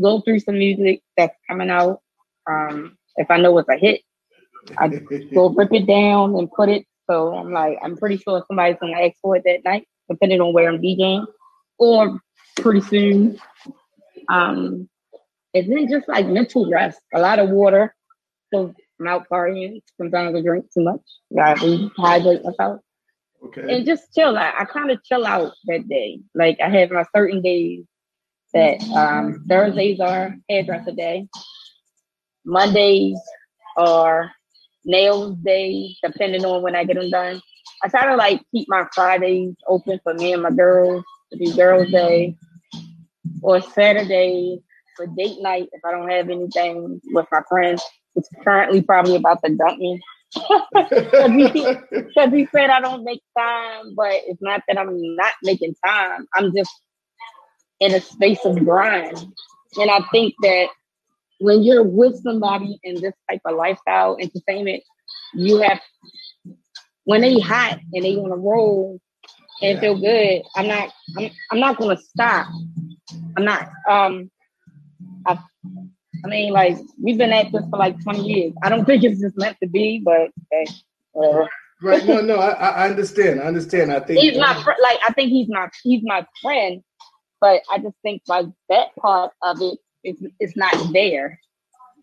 [0.01, 2.01] Go through some music that's coming out.
[2.49, 4.03] Um if I know it's a hit,
[4.79, 4.89] I
[5.35, 6.87] go rip it down and put it.
[7.11, 10.53] So I'm like, I'm pretty sure somebody's gonna ask for it that night depending on
[10.53, 11.27] where I'm DJing,
[11.79, 12.21] or
[12.57, 13.39] pretty soon.
[14.29, 14.89] Um,
[15.55, 17.95] and then just like mental rest, a lot of water.
[18.53, 19.81] So I'm out partying.
[19.97, 21.01] Sometimes I drink too much.
[21.35, 22.81] Gotta hydrate myself.
[23.47, 23.77] Okay.
[23.77, 24.37] And just chill.
[24.37, 26.21] I, I kind of chill out that day.
[26.35, 27.85] Like I have my certain days
[28.55, 31.27] that um, Thursdays are hairdresser day.
[32.45, 33.19] Mondays
[33.77, 34.31] are
[34.85, 37.41] nails day, depending on when I get them done.
[37.85, 41.53] I try to like keep my Fridays open for me and my girls to be
[41.53, 42.37] girls' day,
[43.43, 44.61] or Saturday
[44.97, 47.83] for date night if I don't have anything with my friends.
[48.15, 50.01] It's currently probably about to dump me
[50.35, 56.27] because he, said I don't make time, but it's not that I'm not making time.
[56.35, 56.71] I'm just
[57.81, 59.19] in a space of grind,
[59.77, 60.69] and I think that
[61.41, 64.83] when you're with somebody in this type of lifestyle entertainment,
[65.35, 65.81] you have
[67.05, 69.01] when they hot and they want to roll
[69.61, 69.81] and yeah.
[69.81, 72.47] feel good, I'm not I'm I'm not gonna stop.
[73.37, 74.31] I'm not um
[75.27, 75.39] I
[76.25, 78.53] I mean like we've been at this for like 20 years.
[78.63, 80.31] I don't think it's just meant to be, but.
[81.15, 81.47] Uh,
[81.83, 82.05] right.
[82.07, 83.41] No, no, I, I understand.
[83.41, 83.93] I understand.
[83.93, 86.83] I think he's my fr- like I think he's my he's my friend,
[87.41, 91.39] but I just think like that part of it is it's not there.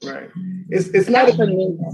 [0.03, 0.29] Right.
[0.69, 1.36] It's it's not a,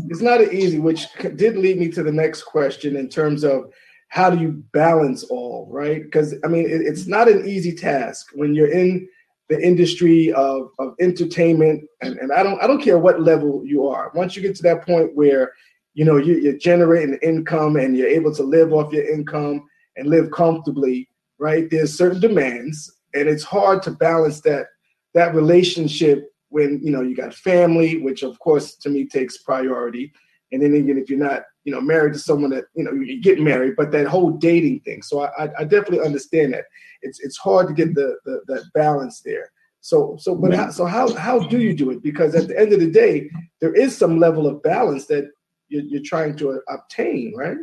[0.10, 3.72] it's not an easy, which did lead me to the next question in terms of
[4.10, 6.04] how do you balance all right?
[6.04, 9.08] Because I mean, it, it's not an easy task when you're in
[9.50, 13.88] the industry of, of entertainment, and, and I don't I don't care what level you
[13.88, 14.12] are.
[14.16, 15.54] Once you get to that point where
[15.94, 19.64] you know you, you're generating income and you're able to live off your income
[19.98, 21.70] and live comfortably, right?
[21.70, 24.68] There's certain demands, and it's hard to balance that
[25.14, 30.12] that relationship when you know you got family, which of course to me takes priority,
[30.52, 33.22] and then even if you're not you know married to someone that you know you
[33.22, 35.02] get married, but that whole dating thing.
[35.02, 36.66] So I, I definitely understand that
[37.02, 39.52] it's it's hard to get the, the that balance there.
[39.82, 42.02] So so but how, so how how do you do it?
[42.02, 43.30] Because at the end of the day,
[43.62, 45.30] there is some level of balance that
[45.68, 47.58] you're, you're trying to obtain, right?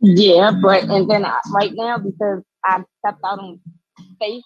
[0.00, 3.60] Yeah, but and then I, right now because I've stepped out on
[4.20, 4.44] faith,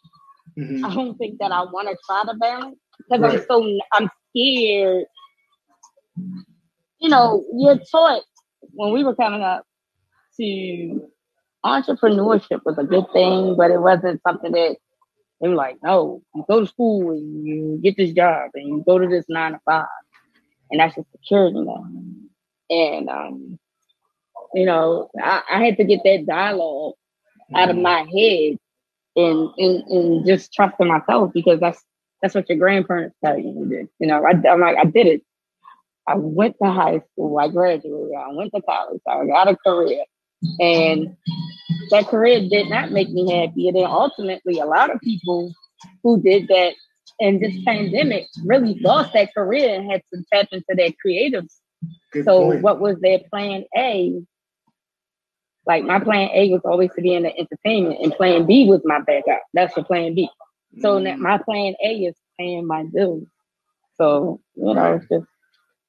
[0.59, 0.85] mm-hmm.
[0.85, 3.41] I don't think that I want to try to balance because right.
[3.41, 5.05] I'm so I'm scared.
[7.01, 8.23] You know, you're taught
[8.81, 9.67] when we were coming up
[10.39, 11.07] to
[11.67, 14.77] entrepreneurship was a good thing, but it wasn't something that
[15.41, 18.85] they were like, no, you go to school and you get this job and you
[18.87, 19.85] go to this nine to five,
[20.71, 21.85] and that's just security now.
[22.71, 23.59] And um,
[24.55, 26.95] you know, I, I had to get that dialogue
[27.55, 28.57] out of my head
[29.17, 31.85] and, and and just trusting myself because that's
[32.23, 33.89] that's what your grandparents tell you to do.
[33.99, 35.23] You know, I, I'm like, I did it.
[36.11, 37.39] I went to high school.
[37.39, 38.17] I graduated.
[38.19, 39.01] I went to college.
[39.09, 40.05] I got a career.
[40.59, 41.17] And
[41.91, 43.69] that career did not make me happy.
[43.69, 45.53] And then ultimately, a lot of people
[46.03, 46.75] who did that
[47.21, 51.59] in this pandemic really lost that career and had to tap into their creatives.
[52.13, 52.63] Good so, point.
[52.63, 54.21] what was their plan A?
[55.67, 58.81] Like, my plan A was always to be in the entertainment, and plan B was
[58.85, 59.43] my backup.
[59.55, 60.29] That's the plan B.
[60.81, 61.19] So, mm.
[61.19, 63.29] my plan A is paying my bills.
[63.97, 65.27] So, you know, it's just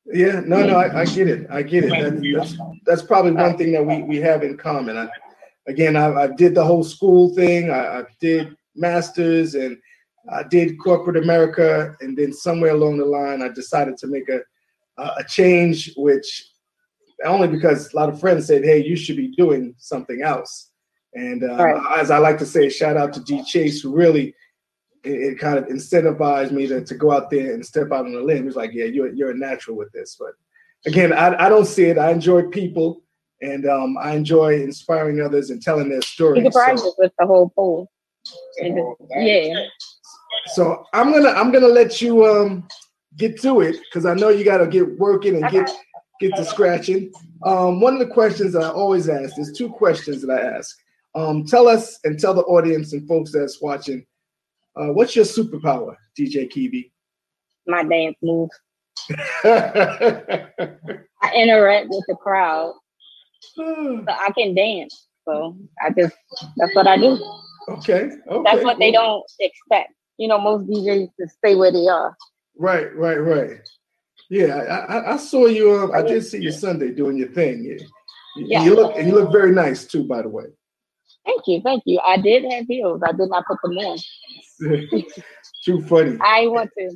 [0.05, 1.47] yeah, no, no, I, I get it.
[1.49, 1.89] I get it.
[1.89, 4.97] That, that's, that's probably one thing that we, we have in common.
[4.97, 5.09] I,
[5.67, 7.69] again, I, I did the whole school thing.
[7.69, 9.77] I, I did masters and
[10.31, 14.41] I did corporate America, and then somewhere along the line, I decided to make a
[14.97, 16.45] a change, which
[17.25, 20.71] only because a lot of friends said, "Hey, you should be doing something else."
[21.13, 21.99] And uh, right.
[21.99, 24.33] as I like to say, shout out to D Chase, who really
[25.03, 28.13] it, it, kind of incentivized me to, to go out there and step out on
[28.13, 28.45] a limb.
[28.45, 30.15] He's like, yeah, you're you're a natural with this.
[30.19, 30.33] But
[30.85, 31.97] again, I, I don't see it.
[31.97, 33.03] I enjoy people
[33.41, 36.43] and um, I enjoy inspiring others and telling their stories.
[36.43, 37.91] You can so, with the whole pool.
[38.59, 39.65] yeah.
[40.53, 42.67] So I'm gonna I'm gonna let you um
[43.17, 45.69] get to it because I know you got to get working and get
[46.19, 47.11] get to scratching.
[47.43, 50.77] Um, one of the questions that I always ask, is two questions that I ask.
[51.15, 54.05] Um, tell us and tell the audience and folks that's watching
[54.75, 56.91] uh, what's your superpower, DJ Kibi?
[57.67, 58.57] My dance moves.
[59.43, 62.73] I interact with the crowd,
[63.55, 65.07] so I can dance.
[65.25, 66.15] So I just
[66.57, 67.19] that's what I do.
[67.69, 68.10] Okay.
[68.27, 68.43] okay.
[68.43, 69.93] That's what they don't expect.
[70.17, 72.15] You know, most DJs just stay where they are.
[72.57, 73.60] Right, right, right.
[74.29, 75.77] Yeah, I, I saw you.
[75.77, 77.65] Um, I did see you Sunday doing your thing.
[77.65, 77.86] Yeah.
[78.38, 78.63] yeah.
[78.63, 80.45] You look and you look very nice too, by the way.
[81.25, 81.99] Thank you, thank you.
[82.05, 83.01] I did have heels.
[83.05, 83.97] I did not put them on.
[85.65, 86.17] Too funny.
[86.21, 86.95] I want to.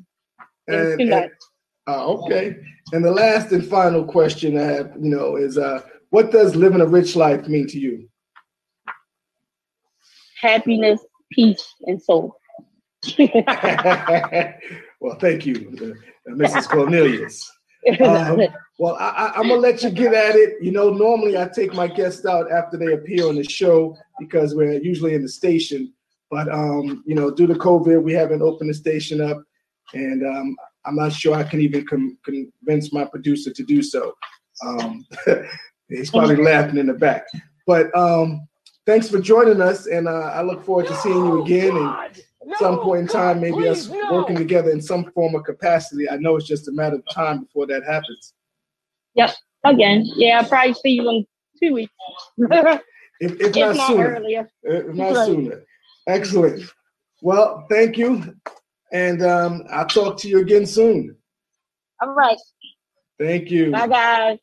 [0.68, 1.32] And, too much.
[1.88, 2.56] Uh, okay.
[2.94, 6.82] And the last and final question I have, you know, is uh, what does living
[6.82, 8.08] a rich life mean to you?
[10.42, 11.02] Happiness,
[11.32, 12.38] peace, and soul.
[15.00, 15.96] well, thank you,
[16.28, 16.68] uh, Mrs.
[16.68, 17.52] Cornelius.
[18.02, 18.42] Um,
[18.80, 20.56] well, I, am gonna let you get at it.
[20.62, 24.56] You know, normally I take my guests out after they appear on the show because
[24.56, 25.94] we're usually in the station.
[26.36, 29.42] But um, you know, due to COVID, we haven't opened the station up,
[29.94, 34.14] and um, I'm not sure I can even com- convince my producer to do so.
[34.68, 35.08] Um,
[35.88, 37.26] he's probably laughing in the back.
[37.66, 38.50] But um,
[38.86, 41.78] thanks for joining us, and uh, I look forward to seeing you again.
[41.78, 46.10] And at some point in time, maybe us working together in some form of capacity.
[46.10, 48.34] I know it's just a matter of time before that happens.
[49.14, 49.32] Yep.
[49.64, 51.26] Again, yeah, I'll probably see you in
[51.64, 51.94] two weeks.
[52.38, 52.82] if,
[53.22, 54.16] if, if, not, not sooner.
[54.16, 54.50] Earlier.
[54.64, 55.26] If not right.
[55.28, 55.64] sooner.
[56.08, 56.64] Excellent.
[57.22, 58.36] Well, thank you.
[58.92, 61.16] And um, I'll talk to you again soon.
[62.02, 62.38] All right.
[63.20, 63.72] Thank you.
[63.72, 64.40] Bye, guys.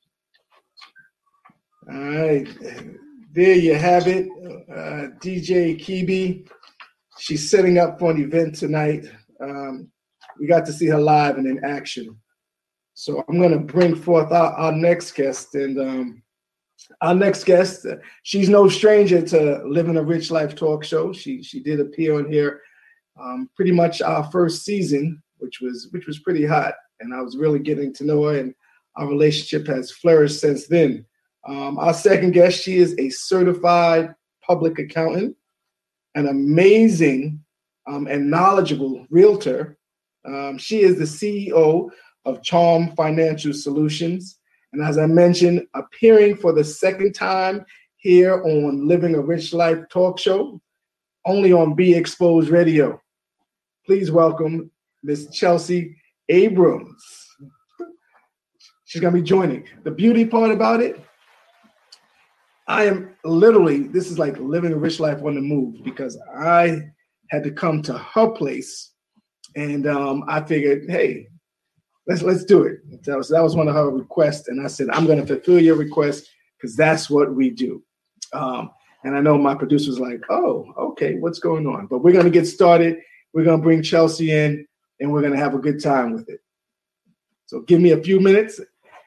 [1.91, 2.49] All right.
[3.33, 4.29] There you have it.
[4.71, 6.49] Uh, DJ Kibi.
[7.19, 9.07] She's setting up for an event tonight.
[9.41, 9.91] Um,
[10.41, 12.17] we got to see her live and in action.
[12.95, 15.55] So I'm going to bring forth our, our next guest.
[15.55, 16.23] And um,
[17.01, 17.87] our next guest,
[18.23, 21.13] she's no stranger to living a rich life talk show.
[21.13, 22.61] She she did appear on here
[23.21, 27.37] um, pretty much our first season, which was which was pretty hot, and I was
[27.37, 28.55] really getting to know her, and
[28.97, 31.05] our relationship has flourished since then.
[31.47, 35.37] Um, our second guest, she is a certified public accountant,
[36.15, 37.43] an amazing
[37.87, 39.79] um, and knowledgeable realtor.
[40.25, 41.91] Um, she is the CEO
[42.25, 44.39] of Charm Financial Solutions.
[44.73, 47.65] And as I mentioned, appearing for the second time
[47.97, 50.61] here on Living a Rich Life talk show,
[51.27, 53.01] only on Be Exposed Radio.
[53.87, 54.71] Please welcome
[55.03, 55.97] Miss Chelsea
[56.29, 57.05] Abrams.
[58.85, 59.67] She's going to be joining.
[59.85, 61.03] The beauty part about it,
[62.67, 66.81] I am literally, this is like living a rich life on the move because I
[67.31, 68.93] had to come to her place
[69.57, 71.29] and um, I figured, hey,
[72.07, 73.05] let's let's do it.
[73.05, 75.61] That was that was one of her requests, and I said I'm going to fulfill
[75.61, 77.83] your request because that's what we do.
[78.33, 78.71] Um,
[79.05, 81.87] and I know my producer's like, oh, okay, what's going on?
[81.87, 82.99] But we're going to get started.
[83.35, 84.67] We're going to bring Chelsea in,
[85.01, 86.41] and we're going to have a good time with it.
[87.47, 88.61] So give me a few minutes,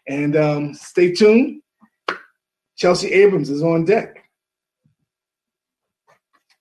[0.08, 1.62] and um, stay tuned.
[2.76, 4.24] Chelsea Abrams is on deck.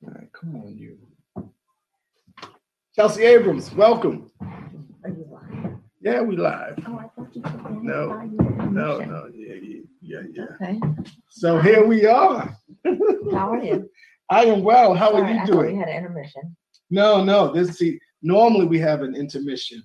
[0.07, 0.99] All right, come on, you.
[2.94, 4.31] Chelsea Abrams, welcome.
[6.07, 6.14] Are you live?
[6.14, 6.85] Yeah, we live.
[6.87, 8.21] Oh, I thought you put No,
[8.71, 10.45] No, no, yeah, yeah, yeah, yeah.
[10.61, 10.81] Okay.
[11.31, 12.57] So here we are.
[13.33, 13.90] How are you?
[14.31, 14.95] I am well.
[14.95, 15.79] How are Sorry, you I thought we doing?
[15.79, 16.57] had an intermission.
[16.90, 17.53] No, no.
[17.53, 19.83] This see, normally we have an intermission,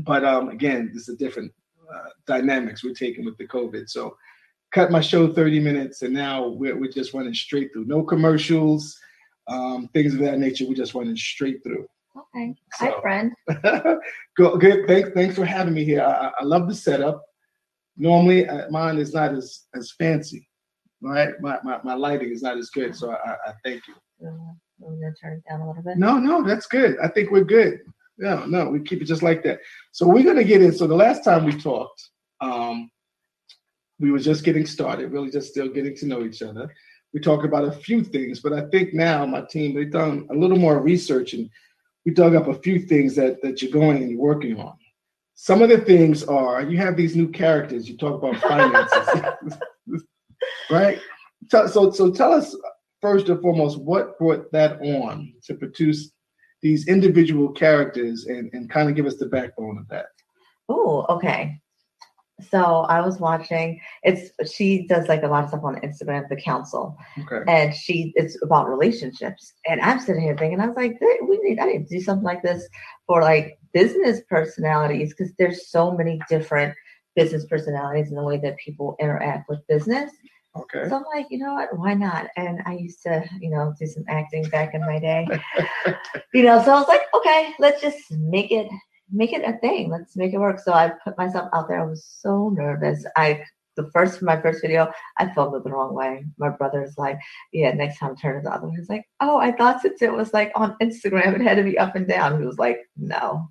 [0.00, 1.52] but um, again, this is different
[1.92, 3.88] uh, dynamics we're taking with the COVID.
[3.88, 4.16] So,
[4.72, 7.86] cut my show thirty minutes, and now we're we're just running straight through.
[7.86, 8.96] No commercials,
[9.48, 10.66] um, things of that nature.
[10.68, 11.86] We're just running straight through.
[12.18, 12.54] Okay.
[12.74, 13.32] So- Hi, friend.
[14.36, 14.86] Go, good.
[14.86, 16.02] Thanks, thanks for having me here.
[16.02, 17.24] I, I- love the setup.
[17.96, 20.48] Normally, uh, mine is not as as fancy,
[21.02, 21.30] right?
[21.40, 23.94] My my, my lighting is not as good, so I, I, thank you.
[24.24, 25.98] I'm gonna turn it down a little bit.
[25.98, 26.96] No, no, that's good.
[27.02, 27.80] I think we're good.
[28.16, 29.58] No, no, we keep it just like that.
[29.90, 30.72] So we're gonna get in.
[30.72, 32.00] So the last time we talked,
[32.40, 32.88] um,
[33.98, 36.72] we were just getting started, really just still getting to know each other.
[37.12, 40.34] We talked about a few things, but I think now my team they've done a
[40.34, 41.50] little more research and
[42.04, 44.76] we dug up a few things that that you're going and you're working on.
[45.34, 47.88] Some of the things are you have these new characters.
[47.88, 50.02] You talk about finances,
[50.70, 50.98] right?
[51.48, 52.56] So, so, so tell us
[53.00, 56.10] first and foremost what brought that on to produce
[56.60, 60.06] these individual characters and, and kind of give us the backbone of that.
[60.68, 61.60] Oh, okay.
[62.40, 63.80] So I was watching.
[64.04, 67.50] It's she does like a lot of stuff on Instagram, the council, Okay.
[67.50, 69.54] and she it's about relationships.
[69.66, 72.24] And I'm sitting here thinking, I was like, we need I need to do something
[72.24, 72.68] like this
[73.06, 76.74] for like business personalities because there's so many different
[77.16, 80.12] business personalities in the way that people interact with business.
[80.56, 80.88] Okay.
[80.88, 81.76] So I'm like, you know what?
[81.76, 82.28] Why not?
[82.36, 85.26] And I used to, you know, do some acting back in my day.
[86.34, 88.68] you know, so I was like, okay, let's just make it
[89.12, 89.90] make it a thing.
[89.90, 90.58] Let's make it work.
[90.58, 91.80] So I put myself out there.
[91.80, 93.04] I was so nervous.
[93.16, 93.44] I
[93.76, 96.24] the first my first video, I filmed it the wrong way.
[96.36, 97.18] My brother's like,
[97.52, 98.74] yeah, next time turn it the other way.
[98.76, 101.78] He's like, oh, I thought since it was like on Instagram, it had to be
[101.78, 102.40] up and down.
[102.40, 103.48] He was like, no.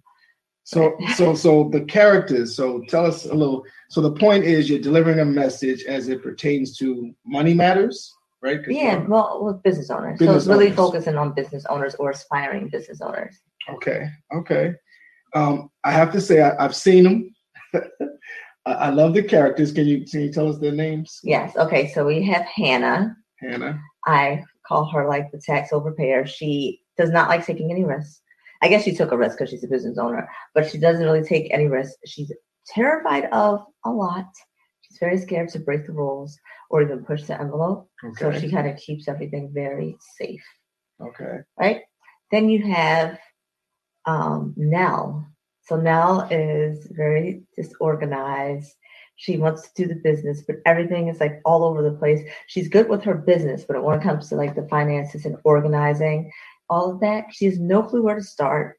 [0.64, 2.54] So, so, so the characters.
[2.54, 3.64] So, tell us a little.
[3.90, 8.60] So, the point is, you're delivering a message as it pertains to money matters, Right?
[8.68, 10.20] Yeah, well, with business owners.
[10.20, 10.78] Business so it's really owners.
[10.78, 13.40] focusing on business owners or aspiring business owners.
[13.70, 14.10] Okay.
[14.34, 14.74] Okay.
[15.34, 17.36] Um, I have to say, I, I've seen them.
[18.66, 19.72] I, I love the characters.
[19.72, 21.20] Can you can you tell us their names?
[21.24, 21.56] Yes.
[21.56, 21.92] Okay.
[21.94, 23.16] So we have Hannah.
[23.40, 23.80] Hannah.
[24.06, 26.28] I call her like the tax overpayer.
[26.28, 28.22] She does not like taking any risks.
[28.62, 31.24] I guess she took a risk because she's a business owner, but she doesn't really
[31.24, 31.98] take any risks.
[32.06, 32.32] She's
[32.68, 34.26] terrified of a lot.
[34.82, 36.38] She's very scared to break the rules
[36.70, 37.90] or even push the envelope.
[38.18, 40.44] So she kind of keeps everything very safe,
[41.02, 41.40] Okay.
[41.60, 41.82] right?
[42.32, 43.18] Then you have
[44.08, 45.28] um, Nell.
[45.66, 48.74] So Nell is very disorganized.
[49.18, 52.28] She wants to do the business, but everything is like all over the place.
[52.48, 56.32] She's good with her business, but when it comes to like the finances and organizing,
[56.70, 58.78] all of that, she has no clue where to start.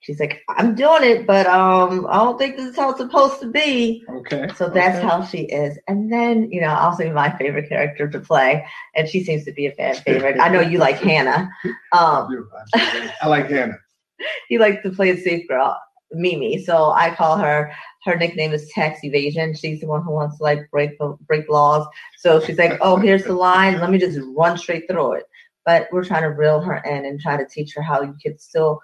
[0.00, 3.40] She's like, I'm doing it, but um, I don't think this is how it's supposed
[3.40, 4.04] to be.
[4.08, 4.46] Okay.
[4.56, 5.06] So that's okay.
[5.06, 5.78] how she is.
[5.88, 9.66] And then, you know, also my favorite character to play, and she seems to be
[9.66, 10.38] a fan favorite.
[10.38, 11.50] I know you like Hannah.
[11.92, 12.46] Um, do.
[12.74, 13.10] Absolutely.
[13.22, 13.78] I like Hannah.
[14.48, 15.78] he likes to play a safe girl,
[16.12, 16.62] Mimi.
[16.62, 17.72] So I call her.
[18.04, 19.54] Her nickname is tax evasion.
[19.54, 20.92] She's the one who wants to like break
[21.26, 21.86] break laws.
[22.18, 23.80] So she's like, "Oh, here's the line.
[23.80, 25.24] Let me just run straight through it."
[25.64, 28.40] But we're trying to reel her in and try to teach her how you could
[28.40, 28.80] still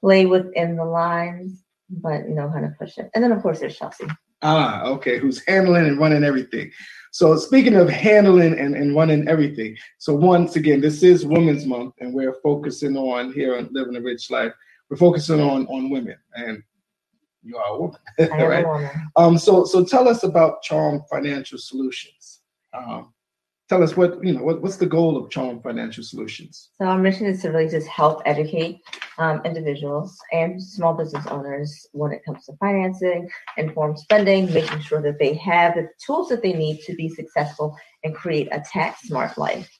[0.00, 3.10] play within the lines, but you know, how to push it.
[3.14, 4.06] And then of course there's Chelsea.
[4.42, 5.18] Ah, okay.
[5.18, 6.70] Who's handling and running everything?
[7.12, 11.94] So speaking of handling and, and running everything, so once again, this is Women's Month,
[12.00, 14.52] and we're focusing on here on Living a Rich Life.
[14.88, 16.62] We're focusing on on women, and
[17.42, 18.64] you are a woman, right?
[18.64, 18.90] a woman.
[19.16, 22.40] Um, so so tell us about Charm Financial Solutions.
[22.74, 23.12] Um,
[23.72, 24.42] tell us what you know.
[24.42, 26.70] What, what's the goal of Charm Financial Solutions?
[26.76, 28.80] So our mission is to really just help educate
[29.18, 35.00] um, individuals and small business owners when it comes to financing, informed spending, making sure
[35.00, 39.08] that they have the tools that they need to be successful and create a tax
[39.08, 39.70] smart life.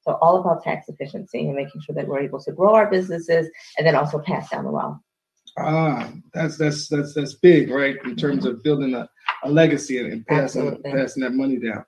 [0.00, 3.48] So all about tax efficiency and making sure that we're able to grow our businesses
[3.76, 4.96] and then also pass down the wealth.
[5.58, 7.96] Ah, that's that's that's that's big, right?
[8.04, 9.06] In terms of building a,
[9.44, 10.92] a legacy and, and passing Absolutely.
[10.92, 11.84] passing that money down.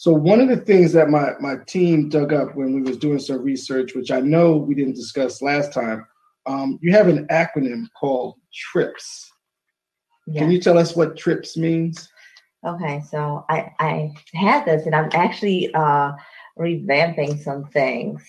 [0.00, 3.18] So one of the things that my my team dug up when we was doing
[3.18, 6.06] some research, which I know we didn't discuss last time,
[6.46, 9.30] um, you have an acronym called TRIPS.
[10.26, 10.40] Yeah.
[10.40, 12.08] Can you tell us what TRIPS means?
[12.66, 16.12] Okay, so I I had this and I'm actually uh
[16.58, 18.24] revamping some things.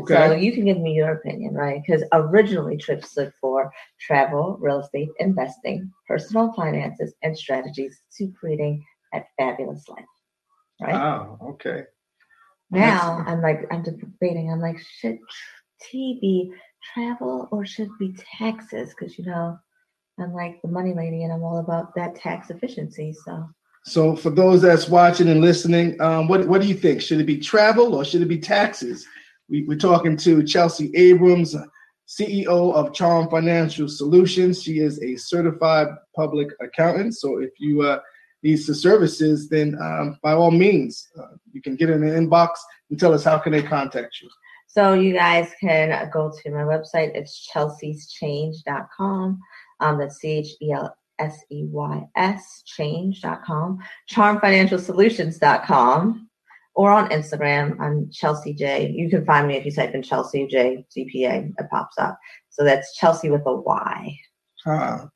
[0.00, 0.14] Okay.
[0.14, 1.82] So you can give me your opinion, right?
[1.84, 8.84] Because originally trips stood for travel, real estate, investing, personal finances, and strategies to creating
[9.12, 10.04] a fabulous life.
[10.80, 10.94] Right?
[10.94, 11.84] Ah, okay.
[12.70, 14.52] Now I'm like I'm debating.
[14.52, 15.18] I'm like, should
[15.80, 16.52] T be
[16.94, 18.90] travel or should be taxes?
[18.90, 19.58] Because you know,
[20.20, 23.14] I'm like the money lady, and I'm all about that tax efficiency.
[23.24, 23.48] So.
[23.84, 27.00] So for those that's watching and listening, um, what what do you think?
[27.00, 29.06] Should it be travel or should it be taxes?
[29.48, 31.56] We, we're talking to Chelsea Abrams,
[32.06, 34.62] CEO of Charm Financial Solutions.
[34.62, 37.16] She is a certified public accountant.
[37.16, 38.00] So if you uh,
[38.42, 42.48] some services, then um, by all means, uh, you can get in the inbox
[42.90, 44.28] and tell us how can they contact you.
[44.66, 47.12] So you guys can go to my website.
[47.14, 49.40] It's chelsea'schange.com.
[49.80, 50.92] Um, that's C-H-E-L-S-E-Y-S
[52.64, 53.78] change.com,
[54.10, 56.28] charmfinancialsolutions.com,
[56.74, 57.78] or on Instagram.
[57.80, 58.90] I'm Chelsea J.
[58.90, 62.16] You can find me if you type in Chelsea J CPA, it pops up.
[62.50, 64.18] So that's Chelsea with a Y.
[64.66, 65.06] Uh,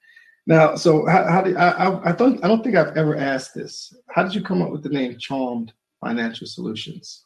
[0.46, 3.54] now, so how, how did I, I, I don't I don't think I've ever asked
[3.54, 3.94] this.
[4.08, 7.24] How did you come up with the name Charmed Financial Solutions?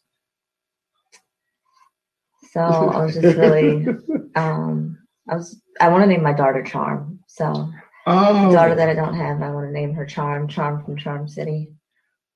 [2.53, 3.87] So I was just really,
[4.35, 4.99] um,
[5.29, 7.21] I was, I want to name my daughter Charm.
[7.27, 7.71] So
[8.07, 10.49] oh, daughter that I don't have, I want to name her Charm.
[10.49, 11.69] Charm from Charm City.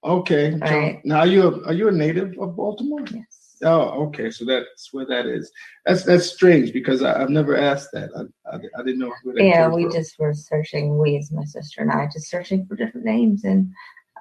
[0.02, 0.54] Okay.
[0.54, 1.00] Right.
[1.04, 3.04] Now, are you a, are you a native of Baltimore?
[3.10, 3.29] Yes.
[3.62, 4.30] Oh, okay.
[4.30, 5.50] So that's where that is.
[5.84, 8.10] That's that's strange because I, have never asked that.
[8.16, 9.92] I, I, I didn't know where that Yeah, we from.
[9.92, 10.98] just were searching.
[10.98, 13.70] We, as my sister and I, just searching for different names, and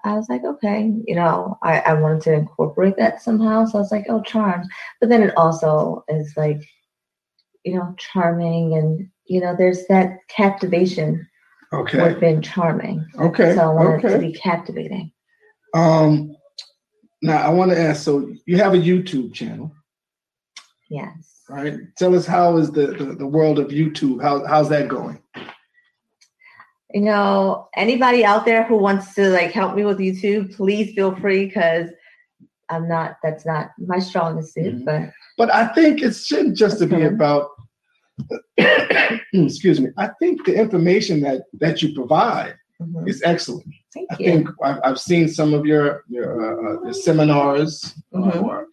[0.04, 3.66] I was like, okay, you know, I, I wanted to incorporate that somehow.
[3.66, 4.68] So I was like, oh, charms.
[5.00, 6.62] But then it also is like,
[7.64, 11.26] you know, charming, and you know, there's that captivation
[11.72, 12.02] okay.
[12.02, 13.06] with being charming.
[13.20, 13.56] Okay.
[13.56, 15.14] So I want it to be captivating.
[15.74, 16.36] Um.
[17.22, 18.04] Now I want to ask.
[18.04, 19.72] So you have a YouTube channel,
[20.90, 21.44] Yes.
[21.50, 21.78] right?
[21.98, 24.22] Tell us how is the the, the world of YouTube?
[24.22, 25.22] How how's that going?
[26.92, 31.16] you know anybody out there who wants to like help me with youtube please feel
[31.18, 31.88] free because
[32.70, 34.86] i'm not that's not my strongest suit Mhm.
[34.86, 35.02] but
[35.38, 37.46] But I think it shouldn't just to be about.
[39.34, 39.90] excuse me.
[39.98, 43.08] I think the information that that you provide mhm.
[43.10, 43.66] is excellent.
[43.94, 47.96] thank I you think I've, I've seen some of your your, uh, uh, your seminars
[48.14, 48.44] Mhm.
[48.44, 48.68] or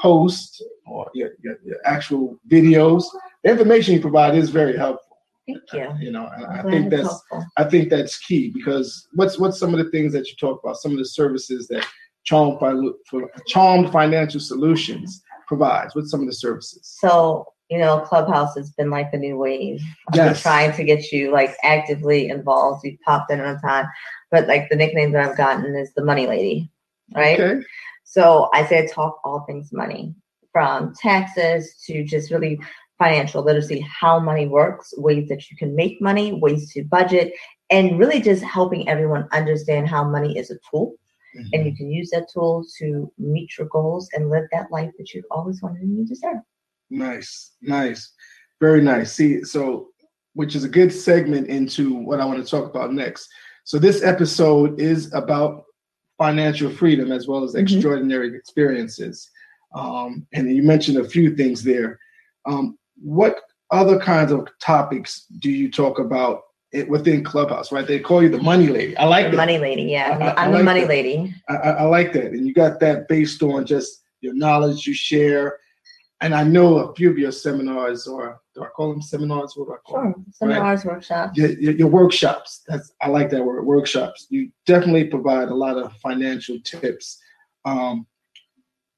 [0.00, 3.04] posts or your, your, your actual videos.
[3.42, 5.16] The information you provide is very helpful.
[5.46, 7.44] thank you You know, and I glad think that's helpful.
[7.56, 10.76] I think that's key because what's what's some of the things that you talk about?
[10.76, 11.84] Some of the services that
[12.24, 12.58] Charmed,
[13.46, 15.94] Charmed Financial Solutions provides.
[15.94, 16.96] What's some of the services?
[17.00, 19.80] so you know clubhouse has been like the new wave.
[20.08, 22.84] I've been trying to get you like actively involved.
[22.84, 23.86] You popped in on time.
[24.30, 26.70] But like the nickname that i've gotten is the money lady
[27.14, 27.38] right?
[27.38, 27.66] Okay.
[28.04, 30.14] So I say I talk all things money,
[30.52, 32.60] from taxes to just really
[32.98, 37.32] financial literacy, how money works, ways that you can make money, ways to budget,
[37.70, 40.94] and really just helping everyone understand how money is a tool.
[41.34, 41.66] And mm-hmm.
[41.66, 45.24] you can use that tool to meet your goals and live that life that you've
[45.30, 46.38] always wanted and you deserve.
[46.90, 48.12] Nice, nice,
[48.60, 49.12] very nice.
[49.12, 49.88] See, so
[50.34, 53.28] which is a good segment into what I want to talk about next.
[53.64, 55.64] So this episode is about
[56.18, 57.60] financial freedom as well as Mhm.
[57.62, 59.28] extraordinary experiences.
[59.74, 61.98] Um, and you mentioned a few things there.
[62.46, 67.70] Um, what other kinds of topics do you talk about it, within Clubhouse?
[67.72, 68.96] Right, they call you the money lady.
[68.96, 69.36] I like The that.
[69.36, 70.16] money lady, yeah.
[70.20, 70.88] I- I I'm the like money that.
[70.88, 71.34] lady.
[71.48, 74.94] I, I I like that, and you got that based on just your knowledge you
[74.94, 75.58] share.
[76.22, 79.54] And I know a few of your seminars, or do I call them seminars?
[79.56, 80.14] What do I call them?
[80.14, 80.24] Sure.
[80.32, 81.38] Seminars, workshops.
[81.38, 82.62] Your, your, your workshops.
[82.68, 83.64] That's I like that word.
[83.64, 84.26] Workshops.
[84.28, 87.18] You definitely provide a lot of financial tips.
[87.64, 88.06] Um,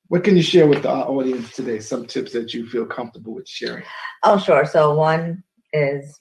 [0.09, 1.79] what can you share with our audience today?
[1.79, 3.85] Some tips that you feel comfortable with sharing.
[4.25, 4.67] Oh, sure.
[4.67, 6.21] So one is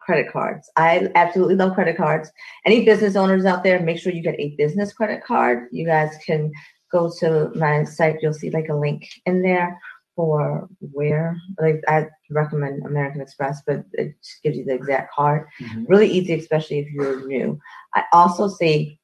[0.00, 0.70] credit cards.
[0.76, 2.30] I absolutely love credit cards.
[2.64, 5.68] Any business owners out there, make sure you get a business credit card.
[5.70, 6.50] You guys can
[6.90, 8.16] go to my site.
[8.22, 9.78] You'll see like a link in there
[10.16, 11.36] for where.
[11.60, 15.48] Like I recommend American Express, but it just gives you the exact card.
[15.88, 17.58] Really easy, especially if you're new.
[17.94, 18.98] I also say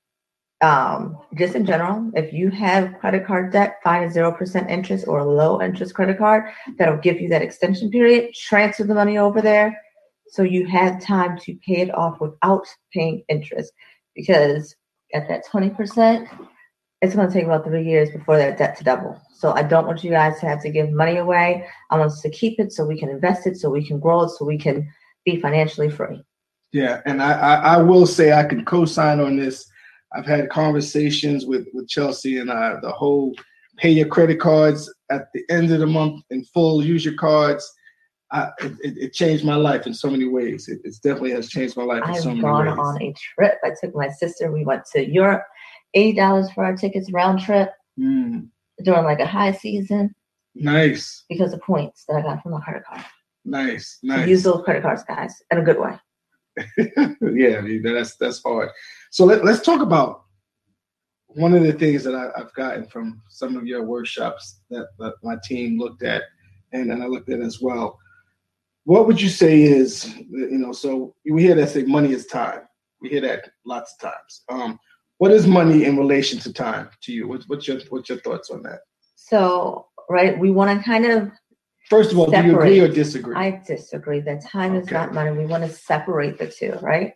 [0.63, 5.07] um, just in general, if you have credit card debt, find a zero percent interest
[5.07, 6.45] or a low interest credit card
[6.79, 8.35] that'll give you that extension period.
[8.35, 9.79] Transfer the money over there
[10.29, 13.73] so you have time to pay it off without paying interest.
[14.15, 14.75] Because
[15.13, 16.29] at that twenty percent,
[17.03, 19.21] it's going to take about three years before that debt to double.
[19.35, 21.67] So I don't want you guys to have to give money away.
[21.91, 24.23] I want us to keep it so we can invest it, so we can grow
[24.23, 24.89] it, so we can
[25.25, 26.23] be financially free.
[26.73, 29.69] Yeah, and I, I, I will say I can co-sign on this.
[30.15, 32.77] I've had conversations with with Chelsea and I.
[32.81, 33.35] The whole
[33.77, 36.83] pay your credit cards at the end of the month in full.
[36.83, 37.71] Use your cards.
[38.33, 40.67] I, it, it, changed my life in so many ways.
[40.69, 42.77] It, it definitely has changed my life in I've so many gone ways.
[42.79, 43.59] on a trip.
[43.63, 44.51] I took my sister.
[44.51, 45.45] We went to Europe.
[45.97, 47.73] Eighty dollars for our tickets round trip.
[47.99, 48.49] Mm,
[48.85, 50.15] during like a high season
[50.55, 53.05] Nice, because of points that I got from a credit card.
[53.45, 54.29] nice, So nice.
[54.29, 55.99] Use those credit cards, guys, in a good way.
[56.79, 58.71] yeah, I mean, that's that's hard.
[59.11, 60.25] So let, let's talk about
[61.29, 65.15] one of the things that I, I've gotten from some of your workshops that, that
[65.23, 66.23] my team looked at,
[66.73, 67.99] and, and I looked at as well.
[68.85, 72.61] What would you say is, you know, so we hear that say money is time.
[73.03, 74.43] We hear that lots of times.
[74.49, 74.79] Um,
[75.19, 77.29] what is money in relation to time to you?
[77.29, 78.81] What's, what's your what's your thoughts on that?
[79.15, 81.31] So, right, we want to kind of
[81.89, 83.37] First of all, do you agree or disagree?
[83.37, 85.31] I disagree that time is not money.
[85.31, 87.13] We want to separate the two, right?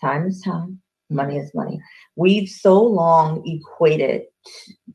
[0.00, 1.80] Time is time, money is money.
[2.16, 4.22] We've so long equated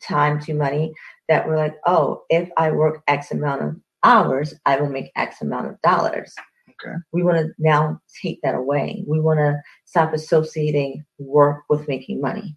[0.04, 0.94] time to money
[1.30, 5.42] that we're like, oh, if I work X amount of hours, I will make X
[5.42, 6.36] amount of dollars.
[6.84, 6.96] Okay.
[7.12, 9.04] We want to now take that away.
[9.08, 12.56] We want to stop associating work with making money.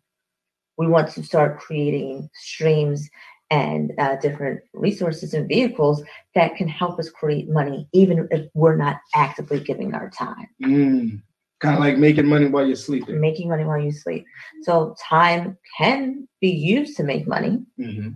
[0.77, 3.09] We want to start creating streams
[3.51, 6.03] and uh, different resources and vehicles
[6.35, 10.47] that can help us create money, even if we're not actively giving our time.
[10.62, 11.21] Mm,
[11.59, 13.21] kind of like making money while you're sleeping.
[13.21, 14.25] Making money while you sleep.
[14.62, 18.11] So time can be used to make money, hmm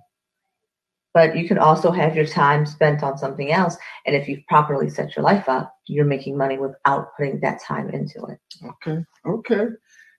[1.14, 3.76] but you can also have your time spent on something else.
[4.04, 7.88] And if you've properly set your life up, you're making money without putting that time
[7.90, 8.40] into it.
[8.64, 9.66] Okay, okay.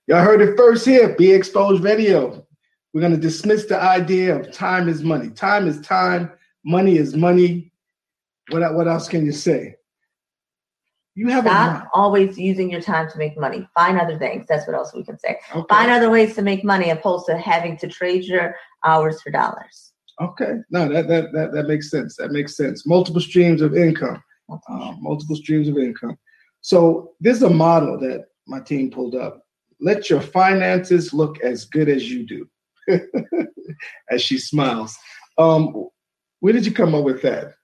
[0.08, 1.14] Y'all heard it first here.
[1.14, 2.44] Be exposed radio.
[2.94, 5.28] We're gonna dismiss the idea of time is money.
[5.30, 6.32] Time is time.
[6.64, 7.72] Money is money.
[8.50, 9.76] What what else can you say?
[11.14, 13.66] You have a Stop always using your time to make money.
[13.74, 14.46] Find other things.
[14.48, 15.38] That's what else we can say.
[15.54, 15.66] okay.
[15.68, 19.92] Find other ways to make money opposed to having to trade your hours for dollars.
[20.20, 22.16] Okay, no, that, that that that makes sense.
[22.16, 22.86] That makes sense.
[22.86, 24.22] Multiple streams of income.
[24.50, 26.16] uh, multiple streams of income.
[26.62, 29.42] So this is a model that my team pulled up.
[29.80, 32.48] Let your finances look as good as you do.
[34.10, 34.96] as she smiles.
[35.38, 35.88] Um,
[36.40, 37.54] where did you come up with that?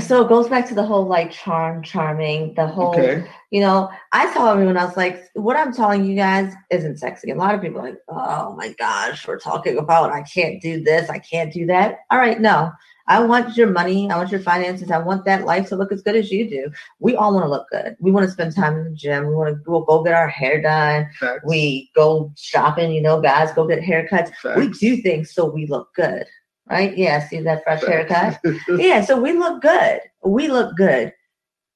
[0.00, 3.26] So it goes back to the whole like charm, charming, the whole, Okay.
[3.50, 7.30] you know, I tell everyone else, like, what I'm telling you guys isn't sexy.
[7.30, 10.82] A lot of people are like, oh my gosh, we're talking about I can't do
[10.82, 11.98] this, I can't do that.
[12.10, 12.72] All right, no.
[13.08, 16.02] I want your money, I want your finances, I want that life to look as
[16.02, 16.70] good as you do.
[17.00, 17.96] We all want to look good.
[17.98, 19.26] We want to spend time in the gym.
[19.26, 21.10] We want to go, go get our hair done.
[21.18, 21.40] Facts.
[21.44, 24.30] We go shopping, you know, guys go get haircuts.
[24.56, 26.24] We do things so we look good,
[26.70, 26.96] right?
[26.96, 28.40] Yeah, see that fresh haircut?
[28.68, 30.00] Yeah, so we look good.
[30.24, 31.12] We look good.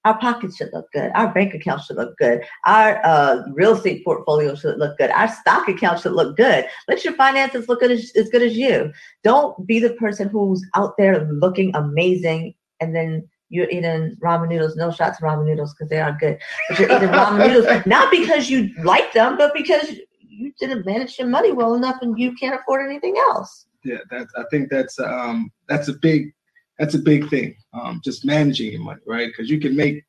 [0.05, 1.11] Our pockets should look good.
[1.17, 2.45] Our bank account should look good.
[2.65, 5.11] Our uh, real estate portfolio should look good.
[5.11, 6.67] Our stock account should look good.
[6.87, 8.93] Let your finances look good as, as good as you.
[9.25, 14.77] Don't be the person who's out there looking amazing and then you're eating ramen noodles.
[14.77, 16.39] No shots of ramen noodles because they are good.
[16.69, 21.19] But you're eating ramen noodles not because you like them, but because you didn't manage
[21.19, 23.66] your money well enough and you can't afford anything else.
[23.87, 26.33] Yeah, that I think that's um that's a big
[26.79, 27.57] that's a big thing.
[27.73, 29.29] Um, just managing your money, right?
[29.29, 30.03] Because you can make a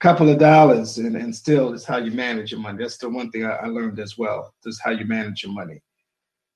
[0.00, 2.78] couple of dollars and, and still it's how you manage your money.
[2.78, 4.52] That's the one thing I, I learned as well.
[4.64, 5.80] Just how you manage your money.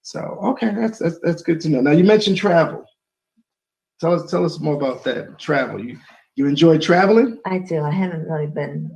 [0.02, 0.20] So
[0.52, 1.80] okay, that's that's that's good to know.
[1.80, 2.84] Now you mentioned travel.
[4.00, 5.84] Tell us tell us more about that travel.
[5.84, 5.98] You
[6.36, 7.38] you enjoy traveling?
[7.46, 7.82] I do.
[7.82, 8.90] I haven't really been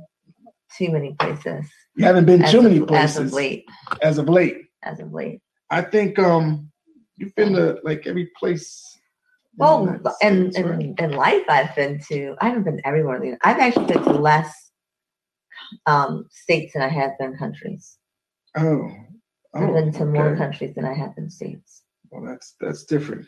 [0.77, 1.69] too many places.
[1.95, 3.65] You haven't been as too of- many places As of late.
[4.01, 4.57] As of late.
[4.81, 5.39] As of late.
[5.69, 6.71] I think um
[7.17, 8.97] you've been to like every place.
[9.55, 9.87] Well,
[10.23, 10.93] and, in, States, right?
[10.97, 13.37] in, life, I've been to, I haven't been everywhere.
[13.43, 14.51] I've actually been to less
[15.85, 17.97] um, states than I have been countries.
[18.57, 18.89] Oh,
[19.53, 21.83] I've oh, been to more countries than I have been states.
[22.09, 23.27] Well, that's that's different.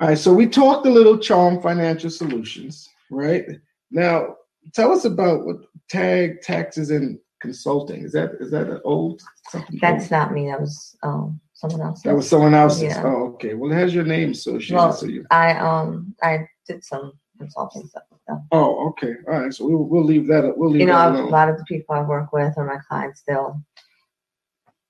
[0.00, 3.44] All right, so we talked a little Charm Financial Solutions, right?
[3.90, 4.36] Now,
[4.74, 5.56] tell us about what
[5.88, 8.04] Tag Taxes and Consulting.
[8.04, 9.78] Is that is that an old something?
[9.80, 10.10] That's old?
[10.10, 10.46] not me.
[10.48, 12.02] That was um, someone else.
[12.02, 12.82] that was someone else's.
[12.82, 13.02] Yeah.
[13.04, 13.54] Oh, okay.
[13.54, 14.76] Well, it has your name associated.
[14.76, 15.24] Well, so you.
[15.30, 18.46] I um I did some consulting stuff with them.
[18.52, 19.14] Oh, okay.
[19.28, 19.52] All right.
[19.52, 20.52] So we'll we'll leave that.
[20.56, 23.22] We'll leave You know, a lot of the people I work with or my clients,
[23.26, 23.62] they'll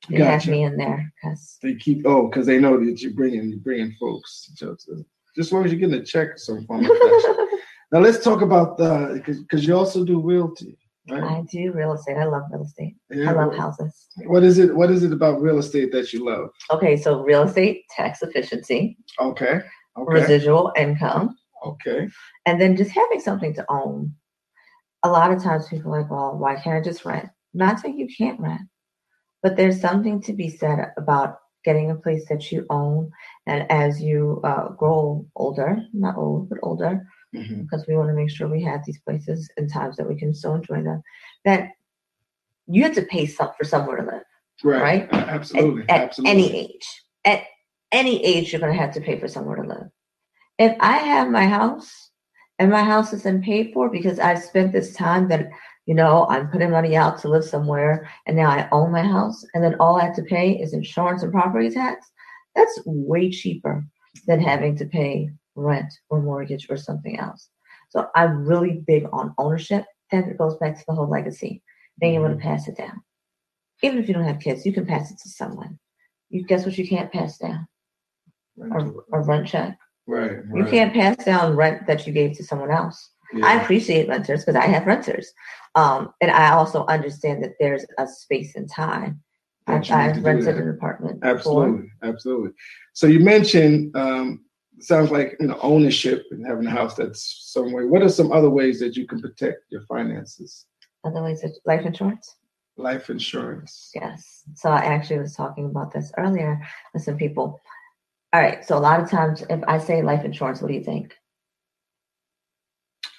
[0.09, 3.51] they have me in there because They keep oh, because they know that you're bringing
[3.51, 4.51] you're bringing folks.
[4.57, 4.89] So just
[5.39, 6.89] as long as you're getting a check or some form.
[7.93, 11.22] Now let's talk about the because you also do realty, right?
[11.22, 12.16] I do real estate.
[12.16, 12.96] I love real estate.
[13.11, 14.09] Yeah, I love houses.
[14.26, 14.74] What is it?
[14.74, 16.50] What is it about real estate that you love?
[16.70, 19.61] Okay, so real estate, tax efficiency, Okay.
[19.98, 20.20] Okay.
[20.20, 22.09] residual income, Okay.
[22.46, 24.14] and then just having something to own.
[25.03, 27.28] A lot of times people are like, well, why can't I just rent?
[27.55, 28.62] Not saying you can't rent,
[29.42, 33.11] but there's something to be said about getting a place that you own.
[33.46, 37.62] And as you uh, grow older, not old, but older, Mhm.
[37.62, 40.35] because we want to make sure we have these places and times that we can
[40.35, 41.03] still enjoy them,
[41.45, 41.70] that
[42.66, 44.22] you have to pay some for somewhere to live
[44.62, 45.11] Right.
[45.11, 45.12] Right?
[45.12, 45.83] Absolutely.
[45.89, 46.30] at, at Absolutely.
[46.30, 47.03] any age.
[47.24, 47.43] At
[47.91, 49.89] any age, you're going to have to pay for somewhere to live.
[50.59, 52.11] If I have my house
[52.59, 55.49] and my house isn't paid for because I've spent this time that,
[55.87, 59.45] you know, I'm putting money out to live somewhere and now I own my house
[59.55, 62.11] and then all I have to pay is insurance and property tax,
[62.55, 63.85] that's way cheaper
[64.26, 67.48] than having to pay rent or mortgage or something else.
[67.90, 71.62] So I'm really big on ownership and it goes back to the whole legacy,
[72.00, 72.42] being able to Mm-hmm.
[72.48, 73.03] pass it down.
[73.82, 75.78] Even if you don't have kids, you can pass it to someone.
[76.30, 77.66] You guess what you can't pass down?
[78.61, 79.76] A, a rent check.
[80.07, 80.38] Right.
[80.55, 83.11] You can't pass down rent that you gave to someone else.
[83.34, 83.46] Yeah.
[83.46, 85.32] I appreciate renters because I have renters.
[85.74, 89.20] Um, and I also understand that there's a space and time.
[89.66, 91.20] That I've, you need I've rented an apartment.
[91.20, 91.34] before.
[91.36, 92.50] Absolutely, absolutely.
[92.94, 94.44] So you mentioned um,
[94.85, 97.85] sounds like you know ownership and having a house that's some way.
[97.85, 100.66] What are some other ways that you can protect your finances?
[101.05, 102.37] Otherwise, it's life insurance.
[102.76, 103.91] Life insurance.
[103.95, 104.45] Yes.
[104.55, 106.61] So I actually was talking about this earlier
[106.95, 107.61] with some people.
[108.33, 108.64] All right.
[108.64, 111.14] So a lot of times, if I say life insurance, what do you think?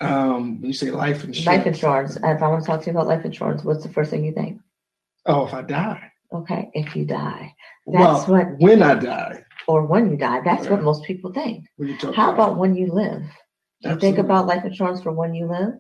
[0.02, 1.46] Um, when you say life insurance.
[1.46, 2.16] Life insurance.
[2.18, 4.34] If I want to talk to you about life insurance, what's the first thing you
[4.34, 4.60] think?
[5.26, 6.12] Oh, if I die.
[6.34, 7.54] Okay, if you die,
[7.86, 9.43] That's well, what- when I die.
[9.68, 11.66] Or when you die, that's what most people think.
[11.78, 13.22] When you talk How about when you live?
[13.82, 14.20] Do you think Absolutely.
[14.22, 15.74] about life insurance for when you live?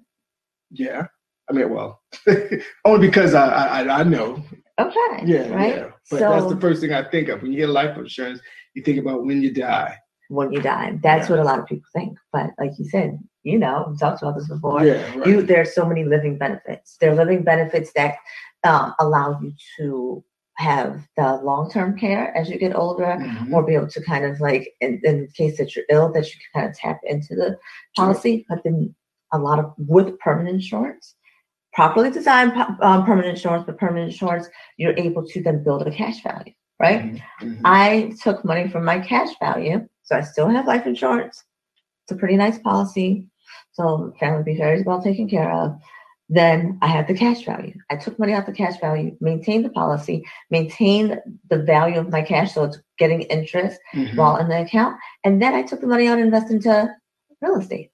[0.72, 1.08] Yeah.
[1.50, 2.02] I mean, well,
[2.86, 4.44] only because I, I I know.
[4.80, 5.24] Okay.
[5.26, 5.76] Yeah, Right.
[5.76, 5.90] yeah.
[6.10, 8.40] But that's the first thing I think of when you get life insurance.
[8.74, 9.98] You think about when you die.
[10.30, 12.18] When you die, that's what a lot of people think.
[12.32, 14.84] But like you said, you know, we talked about this before.
[14.84, 15.16] yeah.
[15.16, 15.28] Right.
[15.28, 16.98] You there's so many living benefits.
[17.00, 18.16] There are living benefits that
[18.64, 20.24] um, allow you to
[20.58, 23.52] have the long-term care as you get older, Mhm.
[23.54, 26.40] or be able to kind of like in, in case that you're ill, that you
[26.40, 27.58] can kind of tap into the
[27.96, 28.46] policy.
[28.48, 28.94] But then
[29.32, 31.16] a lot of with permanent insurance,
[31.74, 32.52] properly designed
[32.82, 34.48] um, permanent insurance, but permanent insurance,
[34.78, 37.02] you're able to then build a cash value, right?
[37.02, 37.22] Mhm.
[37.42, 37.62] Mhm.
[37.66, 41.44] I took money from my cash value, so I still have life insurance.
[42.04, 43.26] It's a pretty nice policy,
[43.72, 45.80] so family be very well taken care of.
[46.34, 47.76] Then I had the cash value.
[47.92, 51.22] I took money out the cash value, maintained the policy, maintained
[51.52, 54.16] the value of my cash, so it's getting interest Mhm.
[54.18, 56.96] while in the account, and then I took the money out and invested into
[57.40, 57.92] real estate.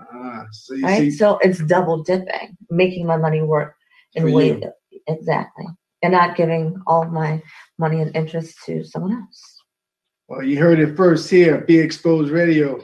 [0.00, 3.76] Ah, so you Right, see, so it's double dipping, making my money work
[4.14, 4.60] in ways
[5.06, 5.66] exactly,
[6.02, 7.40] and not giving all of my
[7.78, 9.62] money and interest to someone else.
[10.26, 12.80] Well, you heard it first here, Be Exposed Radio.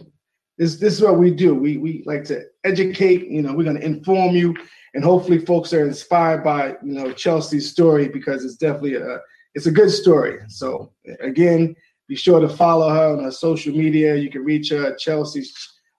[0.60, 1.54] This this is what we do.
[1.54, 3.26] We we like to educate.
[3.28, 4.54] You know, we're going to inform you,
[4.92, 9.20] and hopefully, folks are inspired by you know Chelsea's story because it's definitely a
[9.54, 10.38] it's a good story.
[10.48, 11.74] So again,
[12.08, 14.16] be sure to follow her on her social media.
[14.16, 15.50] You can reach her at Chelsea's.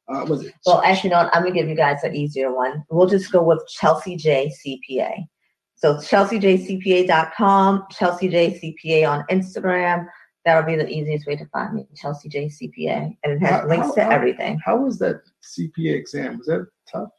[0.08, 0.54] Uh, was it?
[0.68, 2.86] Well, actually, no, I'm gonna give you guys an easier one.
[2.92, 5.26] We'll just go with Chelsea J CPA.
[5.74, 10.06] So chelseajcpa.com, Chelsea J CPA on Instagram.
[10.44, 13.68] That'll be the easiest way to find me, Chelsea J CPA, and it has How-
[13.68, 14.60] links how- to how- everything.
[14.66, 16.38] How was that CPA exam?
[16.40, 17.10] Was that tough?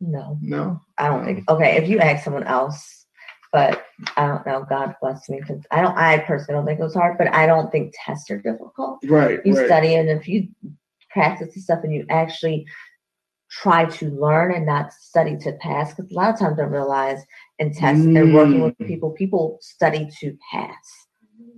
[0.00, 0.80] No, No.
[0.98, 1.48] I don't think.
[1.48, 3.06] Okay, if you ask someone else,
[3.52, 3.84] but
[4.16, 4.64] I don't know.
[4.68, 5.96] God bless me, because I don't.
[5.96, 8.98] I personally don't think it was hard, but I don't think tests are difficult.
[9.06, 9.40] Right.
[9.44, 9.66] you right.
[9.66, 10.48] study and if you
[11.10, 12.66] practice the stuff and you actually
[13.50, 17.22] try to learn and not study to pass because a lot of times i realize
[17.58, 18.86] in tests and working with Mm.
[18.86, 21.01] people people study to pass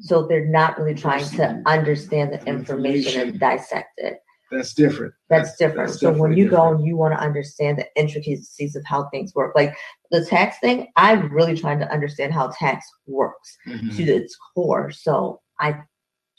[0.01, 4.19] so they're not really trying to understand the information and dissect it
[4.51, 5.15] That's different.
[5.29, 8.85] that's different that's so when you go and you want to understand the intricacies of
[8.85, 9.75] how things work like
[10.11, 13.97] the tax thing i'm really trying to understand how tax works Mhm.
[13.97, 14.91] to its core.
[14.91, 15.79] So I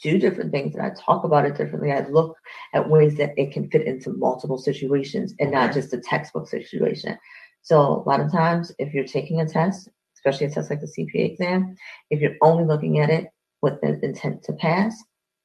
[0.03, 1.91] do different things and I talk about it differently.
[1.91, 2.35] I look
[2.73, 7.17] at ways that it can fit into multiple situations and not just a textbook situation.
[7.61, 9.87] So a lot of times, if you're taking a test,
[10.17, 11.75] especially a test like the CPA exam,
[12.09, 13.27] if you're only looking at it
[13.61, 14.95] with the intent to pass,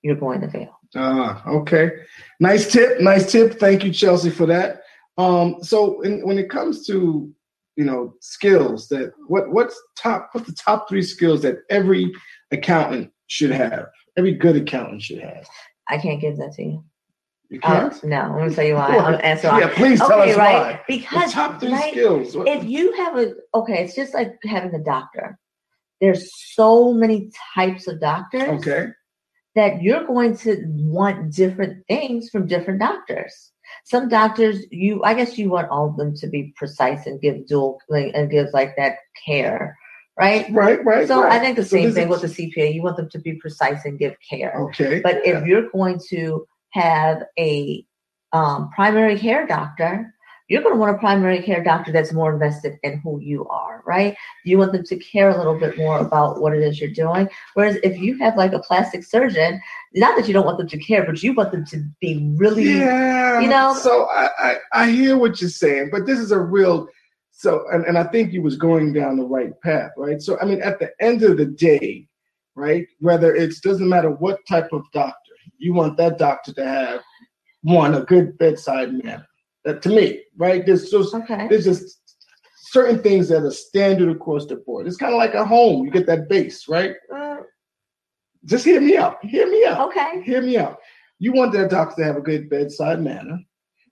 [0.02, 0.76] you're going to fail.
[0.96, 1.90] Ah, okay.
[2.40, 3.00] Nice tip.
[3.00, 3.58] Nice tip.
[3.60, 4.82] Thank you, Chelsea, for that.
[5.18, 7.32] Um, so in, when it comes to
[7.76, 12.12] you know skills that what what's top what's the top three skills that every
[12.50, 13.86] accountant should have?
[14.16, 15.46] Every good accountant should have.
[15.88, 16.84] I can't give that to you.
[17.48, 18.04] You Uh, can't.
[18.04, 18.96] no, I'm gonna tell you why.
[18.96, 20.54] I'm- and so I- yeah, please tell okay, us right?
[20.60, 20.80] why.
[20.88, 22.36] The Because top three right, skills.
[22.36, 25.38] What- if you have a okay, it's just like having a doctor.
[26.00, 28.88] There's so many types of doctors okay.
[29.54, 33.52] that you're going to want different things from different doctors.
[33.84, 37.46] Some doctors, you I guess you want all of them to be precise and give
[37.46, 39.78] dual and give like that care,
[40.18, 40.46] right?
[40.50, 40.84] Right.
[40.84, 41.06] Right.
[41.06, 41.32] So right.
[41.32, 42.74] I think the So same thing is- with the CPA.
[42.74, 44.60] You want them to be precise and give care.
[44.68, 45.00] Okay.
[45.00, 45.38] But yeah.
[45.38, 47.84] if you're going to have a
[48.32, 50.14] um, primary care doctor,
[50.50, 53.84] you're going to want a primary care doctor that's more invested in who you are,
[53.86, 54.16] right?
[54.44, 57.28] You want them to care a little bit more about what it is you're doing.
[57.54, 59.60] Whereas if you have like a plastic surgeon,
[59.94, 62.64] not that you don't want them to care, but you want them to be really,
[62.64, 63.38] yeah.
[63.38, 63.74] you know.
[63.74, 66.88] So I, I, I hear what you're saying, but this is a real.
[67.30, 70.20] So and, and I think you was going down the right path, right?
[70.20, 72.08] So I mean, at the end of the day,
[72.56, 72.86] right?
[72.98, 75.14] Whether it's doesn't matter what type of doctor,
[75.58, 77.00] you want that doctor to have
[77.62, 79.26] one a good bedside manner
[79.66, 80.64] uh, to me, right?
[80.64, 81.46] There's just okay.
[81.48, 82.00] there's just
[82.70, 84.86] certain things that are standard across the board.
[84.86, 85.84] It's kind of like a home.
[85.84, 86.94] You get that base, right?
[87.14, 87.38] Uh,
[88.44, 89.24] Just hear me out.
[89.24, 89.88] Hear me out.
[89.88, 90.22] okay.
[90.22, 90.78] Hear me out.
[91.18, 93.38] You want that doctor to have a good bedside manner.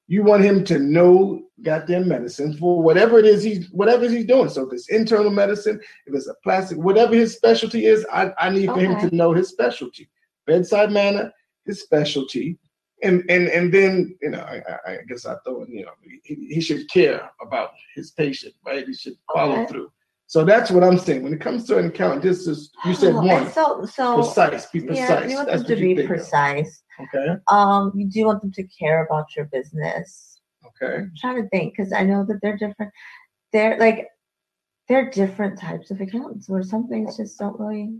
[0.06, 4.48] You want him to know goddamn medicine for whatever it is he's whatever he's doing.
[4.48, 8.48] So if it's internal medicine, if it's a plastic, whatever his specialty is, I, I
[8.48, 10.08] need for him to know his specialty.
[10.46, 11.32] Bedside manner,
[11.66, 12.58] his specialty.
[13.03, 15.92] And and and then you know I, I- guess I thought you know
[16.24, 19.66] he, he should care about his patient right he should follow Okay.
[19.66, 19.92] through
[20.26, 23.14] so that's what I'm saying when it comes to an account this is you said
[23.14, 26.11] Oh, one So, so precise be yeah, precise you want that's them to be think
[26.11, 26.16] of.
[26.16, 26.82] precise.
[27.01, 30.40] okay Um, you do want them to care about your business.
[30.66, 32.92] okay I'm trying to think because I know that they're different.
[33.53, 34.09] They're like
[34.88, 37.90] they're different types of accounts where some things just don't really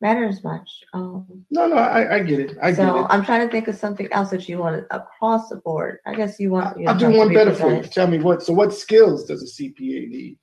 [0.00, 0.68] matter as much.
[0.94, 3.52] Um, no no I, I get it I so get it So I'm trying to
[3.52, 5.98] think of something else that you want across the board.
[6.06, 6.78] I guess you want.
[6.80, 9.62] your I'll do one better for you tell me what so what skills does a
[9.62, 10.38] CPA need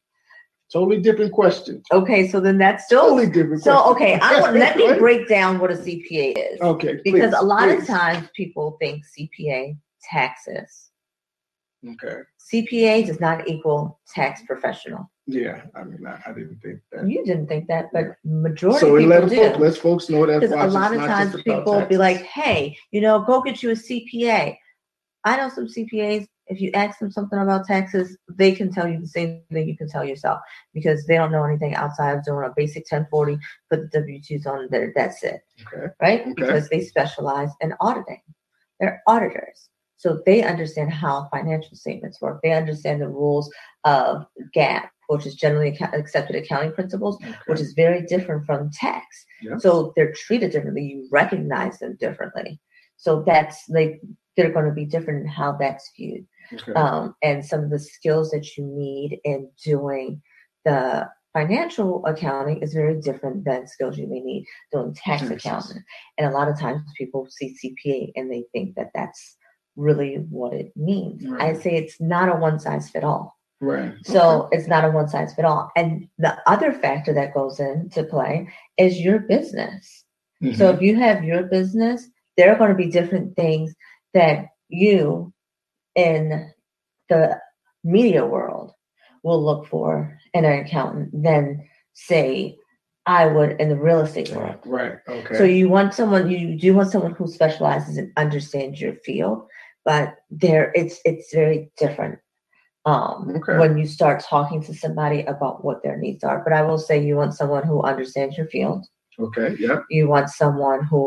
[0.72, 3.04] totally different question Okay, so then that's still.
[3.04, 3.92] totally different So question.
[3.96, 7.46] okay, I want, let me break down what a CPA is okay because please, a
[7.46, 10.90] lot of times people think CPA taxes.
[11.90, 12.18] okay
[12.54, 15.10] CPA does not equal tax professional.
[15.28, 18.96] Yeah I mean I, I didn't think that You didn't think that, but majority so
[18.96, 19.64] of let people folk, do.
[19.64, 23.02] let folks know that Because a lot of times people will be like, hey, you
[23.02, 24.58] know, go get you a CPA.
[25.24, 29.00] I know some CPAs, if you ask them something about taxes, they can tell you
[29.00, 30.40] the same thing you can tell yourself
[30.74, 33.38] because they don't know anything outside of doing a basic 1040,
[33.70, 36.22] put the W 2s on there, that's it, okay right?
[36.22, 36.34] Okay.
[36.36, 38.22] Because they specialize in auditing.
[38.80, 39.70] They're auditors.
[39.98, 42.40] So they understand how financial statements work.
[42.44, 43.52] They understand the rules
[43.84, 44.26] of
[44.56, 49.06] GAAP, which is generally accepted accounting principles, which is very different from tax.
[49.42, 49.58] Yeah.
[49.58, 50.84] So they're treated differently.
[50.84, 52.60] You recognize them differently.
[52.98, 54.02] So that's like
[54.36, 56.26] they're going to be different in how that's viewed.
[56.54, 56.74] okay.
[56.74, 60.22] Um, and some of the skills that you need in doing
[60.66, 65.84] the financial accounting is very different than skills you may need doing tax accounting.
[66.18, 69.38] And a lot of times people see CPA and they think that that's
[69.76, 71.24] really what it means.
[71.40, 73.37] I say it's not a one size fit all.
[73.60, 75.72] Right So it's not a one size fit all.
[75.76, 80.04] And the other factor that goes into play is your business.
[80.44, 80.56] okay.
[80.56, 80.76] So mm-hmm.
[80.76, 83.74] if you have your business, there are going to be different things
[84.14, 85.34] that you
[85.96, 86.52] in
[87.10, 87.40] the
[87.84, 88.74] media world
[89.24, 92.58] will look for in an accountant than say
[93.06, 94.58] I would in the real estate world.
[94.66, 98.96] right okay So you want someone you do want someone who specializes and understands your
[98.96, 99.48] field,
[99.86, 102.20] but there it's it's very different
[102.92, 103.58] um, Okay.
[103.62, 106.40] when you start talking to somebody about what their needs are.
[106.46, 108.82] But I will say you want someone who understands your field.
[109.26, 111.02] okay yeah You want someone who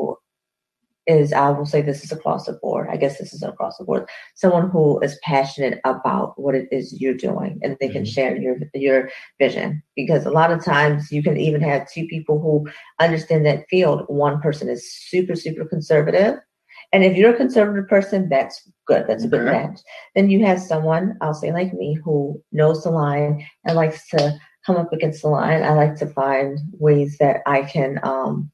[1.06, 2.86] is I will say this is across the board.
[2.92, 4.02] I guess this is across the board.
[4.42, 8.12] Someone who is passionate about what it is you're doing and they can Mhm.
[8.14, 9.00] share your your
[9.42, 9.68] vision.
[10.00, 12.54] Because a lot of times you can even have two people who
[13.06, 13.98] understand that field.
[14.26, 16.34] One person is super, super conservative.
[16.92, 19.06] And if you're a conservative person, that's good.
[19.06, 19.52] That's a good Okay.
[19.66, 19.80] match.
[20.14, 24.38] Then you have someone, I'll say like me, who knows the line and likes to
[24.66, 25.62] come up against the line.
[25.62, 28.50] I like to find ways that I can um,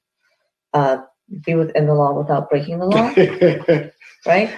[0.75, 0.99] uh,
[1.45, 3.13] be within the law without breaking the law,
[4.27, 4.55] right?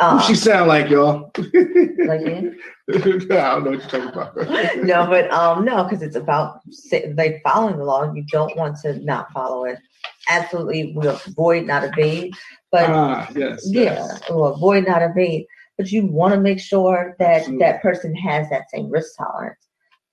[0.00, 1.30] Um, she sound like, y'all?
[1.38, 2.56] like you?
[2.92, 4.36] I don't know what you're talking about.
[4.84, 6.60] no, but um, no, because it's about
[7.16, 8.12] like following the law.
[8.12, 9.78] You don't want to not follow it.
[10.28, 12.34] Absolutely, we avoid, not evade.
[12.70, 13.62] But ah, yes.
[13.66, 14.30] yeah, yes.
[14.30, 15.46] or avoid, not evade.
[15.76, 17.66] But you want to make sure that Absolutely.
[17.66, 19.58] that person has that same risk tolerance.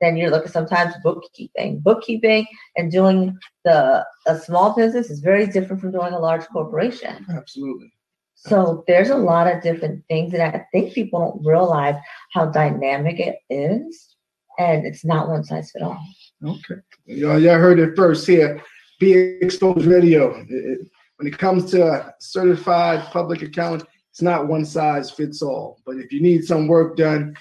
[0.02, 1.80] Then you're looking sometimes bookkeeping.
[1.80, 7.26] Bookkeeping and doing the a small business is very different from doing a large corporation.
[7.30, 7.94] Absolutely.
[8.36, 11.96] So there's a lot of different things that I think people don't realize
[12.34, 14.16] how dynamic it is,
[14.58, 16.04] and it's not one size fit all.
[16.44, 16.82] Okay.
[17.06, 18.60] Y'all, y'all heard it first here.
[19.02, 20.46] Be Exposed Radio.
[20.48, 20.88] It-
[21.18, 25.80] when it comes to certified public accountant, it's not one size fits all.
[25.86, 27.36] But if you need some work done,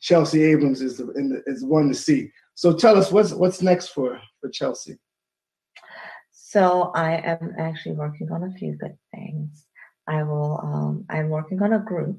[0.00, 2.30] Chelsea Abrams is the, the, is one to see.
[2.54, 4.98] So tell us what's what's next for for Chelsea.
[6.32, 9.66] So I am actually working on a few good things.
[10.08, 10.60] I will.
[10.62, 12.18] Um, I'm working on a group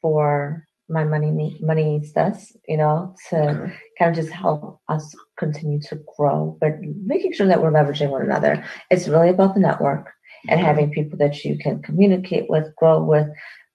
[0.00, 3.74] for my money money needs does, you know, to okay.
[3.98, 6.74] kind of just help us continue to grow, but
[7.04, 8.64] making sure that we're leveraging one another.
[8.90, 10.10] It's really about the network
[10.48, 13.28] and having people that you can communicate with, grow with,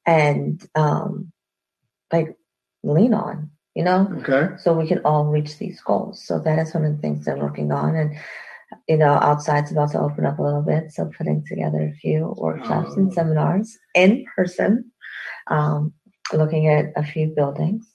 [0.05, 1.31] and um,
[2.13, 2.35] like
[2.83, 4.07] lean on, you know?
[4.19, 4.55] Okay.
[4.57, 6.23] So we can all reach these goals.
[6.23, 7.95] So that is one of the things they're working on.
[7.95, 8.17] And,
[8.87, 10.91] you know, outside's about to open up a little bit.
[10.91, 12.97] So putting together a few workshops oh.
[12.97, 14.91] and seminars in person,
[15.47, 15.93] um,
[16.33, 17.87] looking at a few buildings.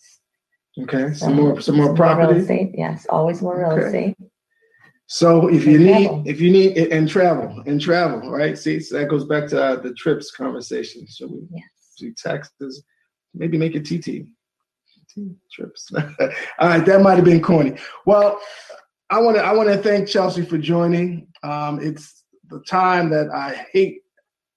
[0.81, 1.13] Okay.
[1.13, 2.33] So, some more, some more property.
[2.33, 2.75] Real estate.
[2.75, 3.07] Yes.
[3.09, 3.87] Always more real okay.
[3.87, 4.17] estate.
[5.13, 8.57] So if you need, if you need, and travel, and travel, right?
[8.57, 11.07] See, so that goes back to uh, the trips conversation.
[11.07, 11.65] So we yes.
[11.97, 12.83] see taxes,
[13.35, 14.27] maybe make it TT,
[15.15, 15.91] TT trips.
[16.59, 17.77] All right, that might have been corny.
[18.07, 18.41] Well,
[19.11, 21.27] I want to I want to thank Chelsea for joining.
[21.43, 24.01] Um, it's the time that I hate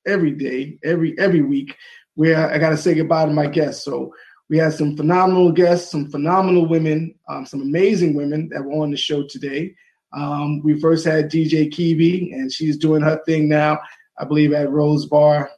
[0.07, 1.75] every day, every every week,
[2.15, 3.83] where I got to say goodbye to my guests.
[3.85, 4.13] So
[4.49, 8.91] we had some phenomenal guests, some phenomenal women, um, some amazing women that were on
[8.91, 9.75] the show today.
[10.13, 13.79] Um, we first had DJ Kibi, and she's doing her thing now,
[14.17, 15.49] I believe, at Rose Bar.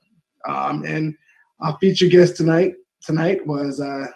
[0.47, 1.15] Um, and
[1.59, 4.07] our featured guest tonight tonight was uh,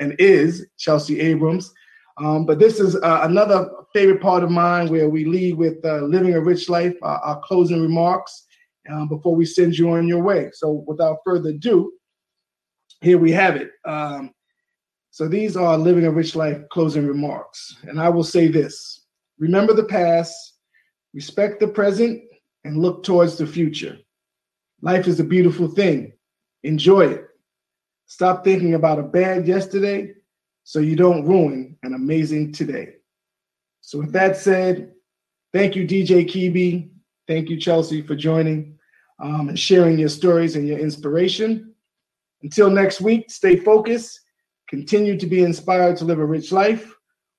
[0.00, 1.72] and is Chelsea Abrams.
[2.18, 5.98] Um, but this is uh, another favorite part of mine where we lead with uh,
[5.98, 8.44] living a rich life, uh, our closing remarks
[8.90, 10.50] um, before we send you on your way.
[10.52, 11.92] So without further ado,
[13.00, 13.70] here we have it.
[13.84, 14.32] Um,
[15.10, 17.76] so these are living a rich life closing remarks.
[17.82, 19.06] And I will say this
[19.38, 20.54] Remember the past,
[21.14, 22.22] respect the present,
[22.64, 23.98] and look towards the future.
[24.82, 26.12] Life is a beautiful thing.
[26.62, 27.24] Enjoy it.
[28.06, 30.14] Stop thinking about a bad yesterday
[30.64, 32.94] so you don't ruin an amazing today.
[33.80, 34.92] So, with that said,
[35.52, 36.90] thank you, DJ Kibi.
[37.26, 38.77] Thank you, Chelsea, for joining
[39.20, 41.74] um, and sharing your stories and your inspiration.
[42.42, 44.20] Until next week, stay focused,
[44.68, 46.94] continue to be inspired to live a rich life.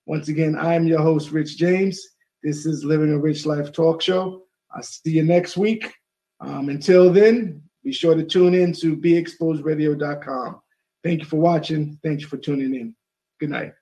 [0.06, 2.02] Once again, I'm your host, Rich James.
[2.44, 4.44] This is Living a Rich Life Talk Show.
[4.72, 5.94] I'll see you next week.
[6.42, 10.62] Um, until then, be sure to tune in to beexposedradio.com.
[11.04, 12.00] Thank you for watching.
[12.04, 12.96] Thank you for tuning in.
[13.40, 13.74] Good night.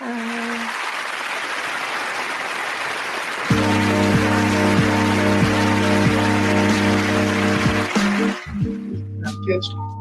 [9.46, 9.93] Thank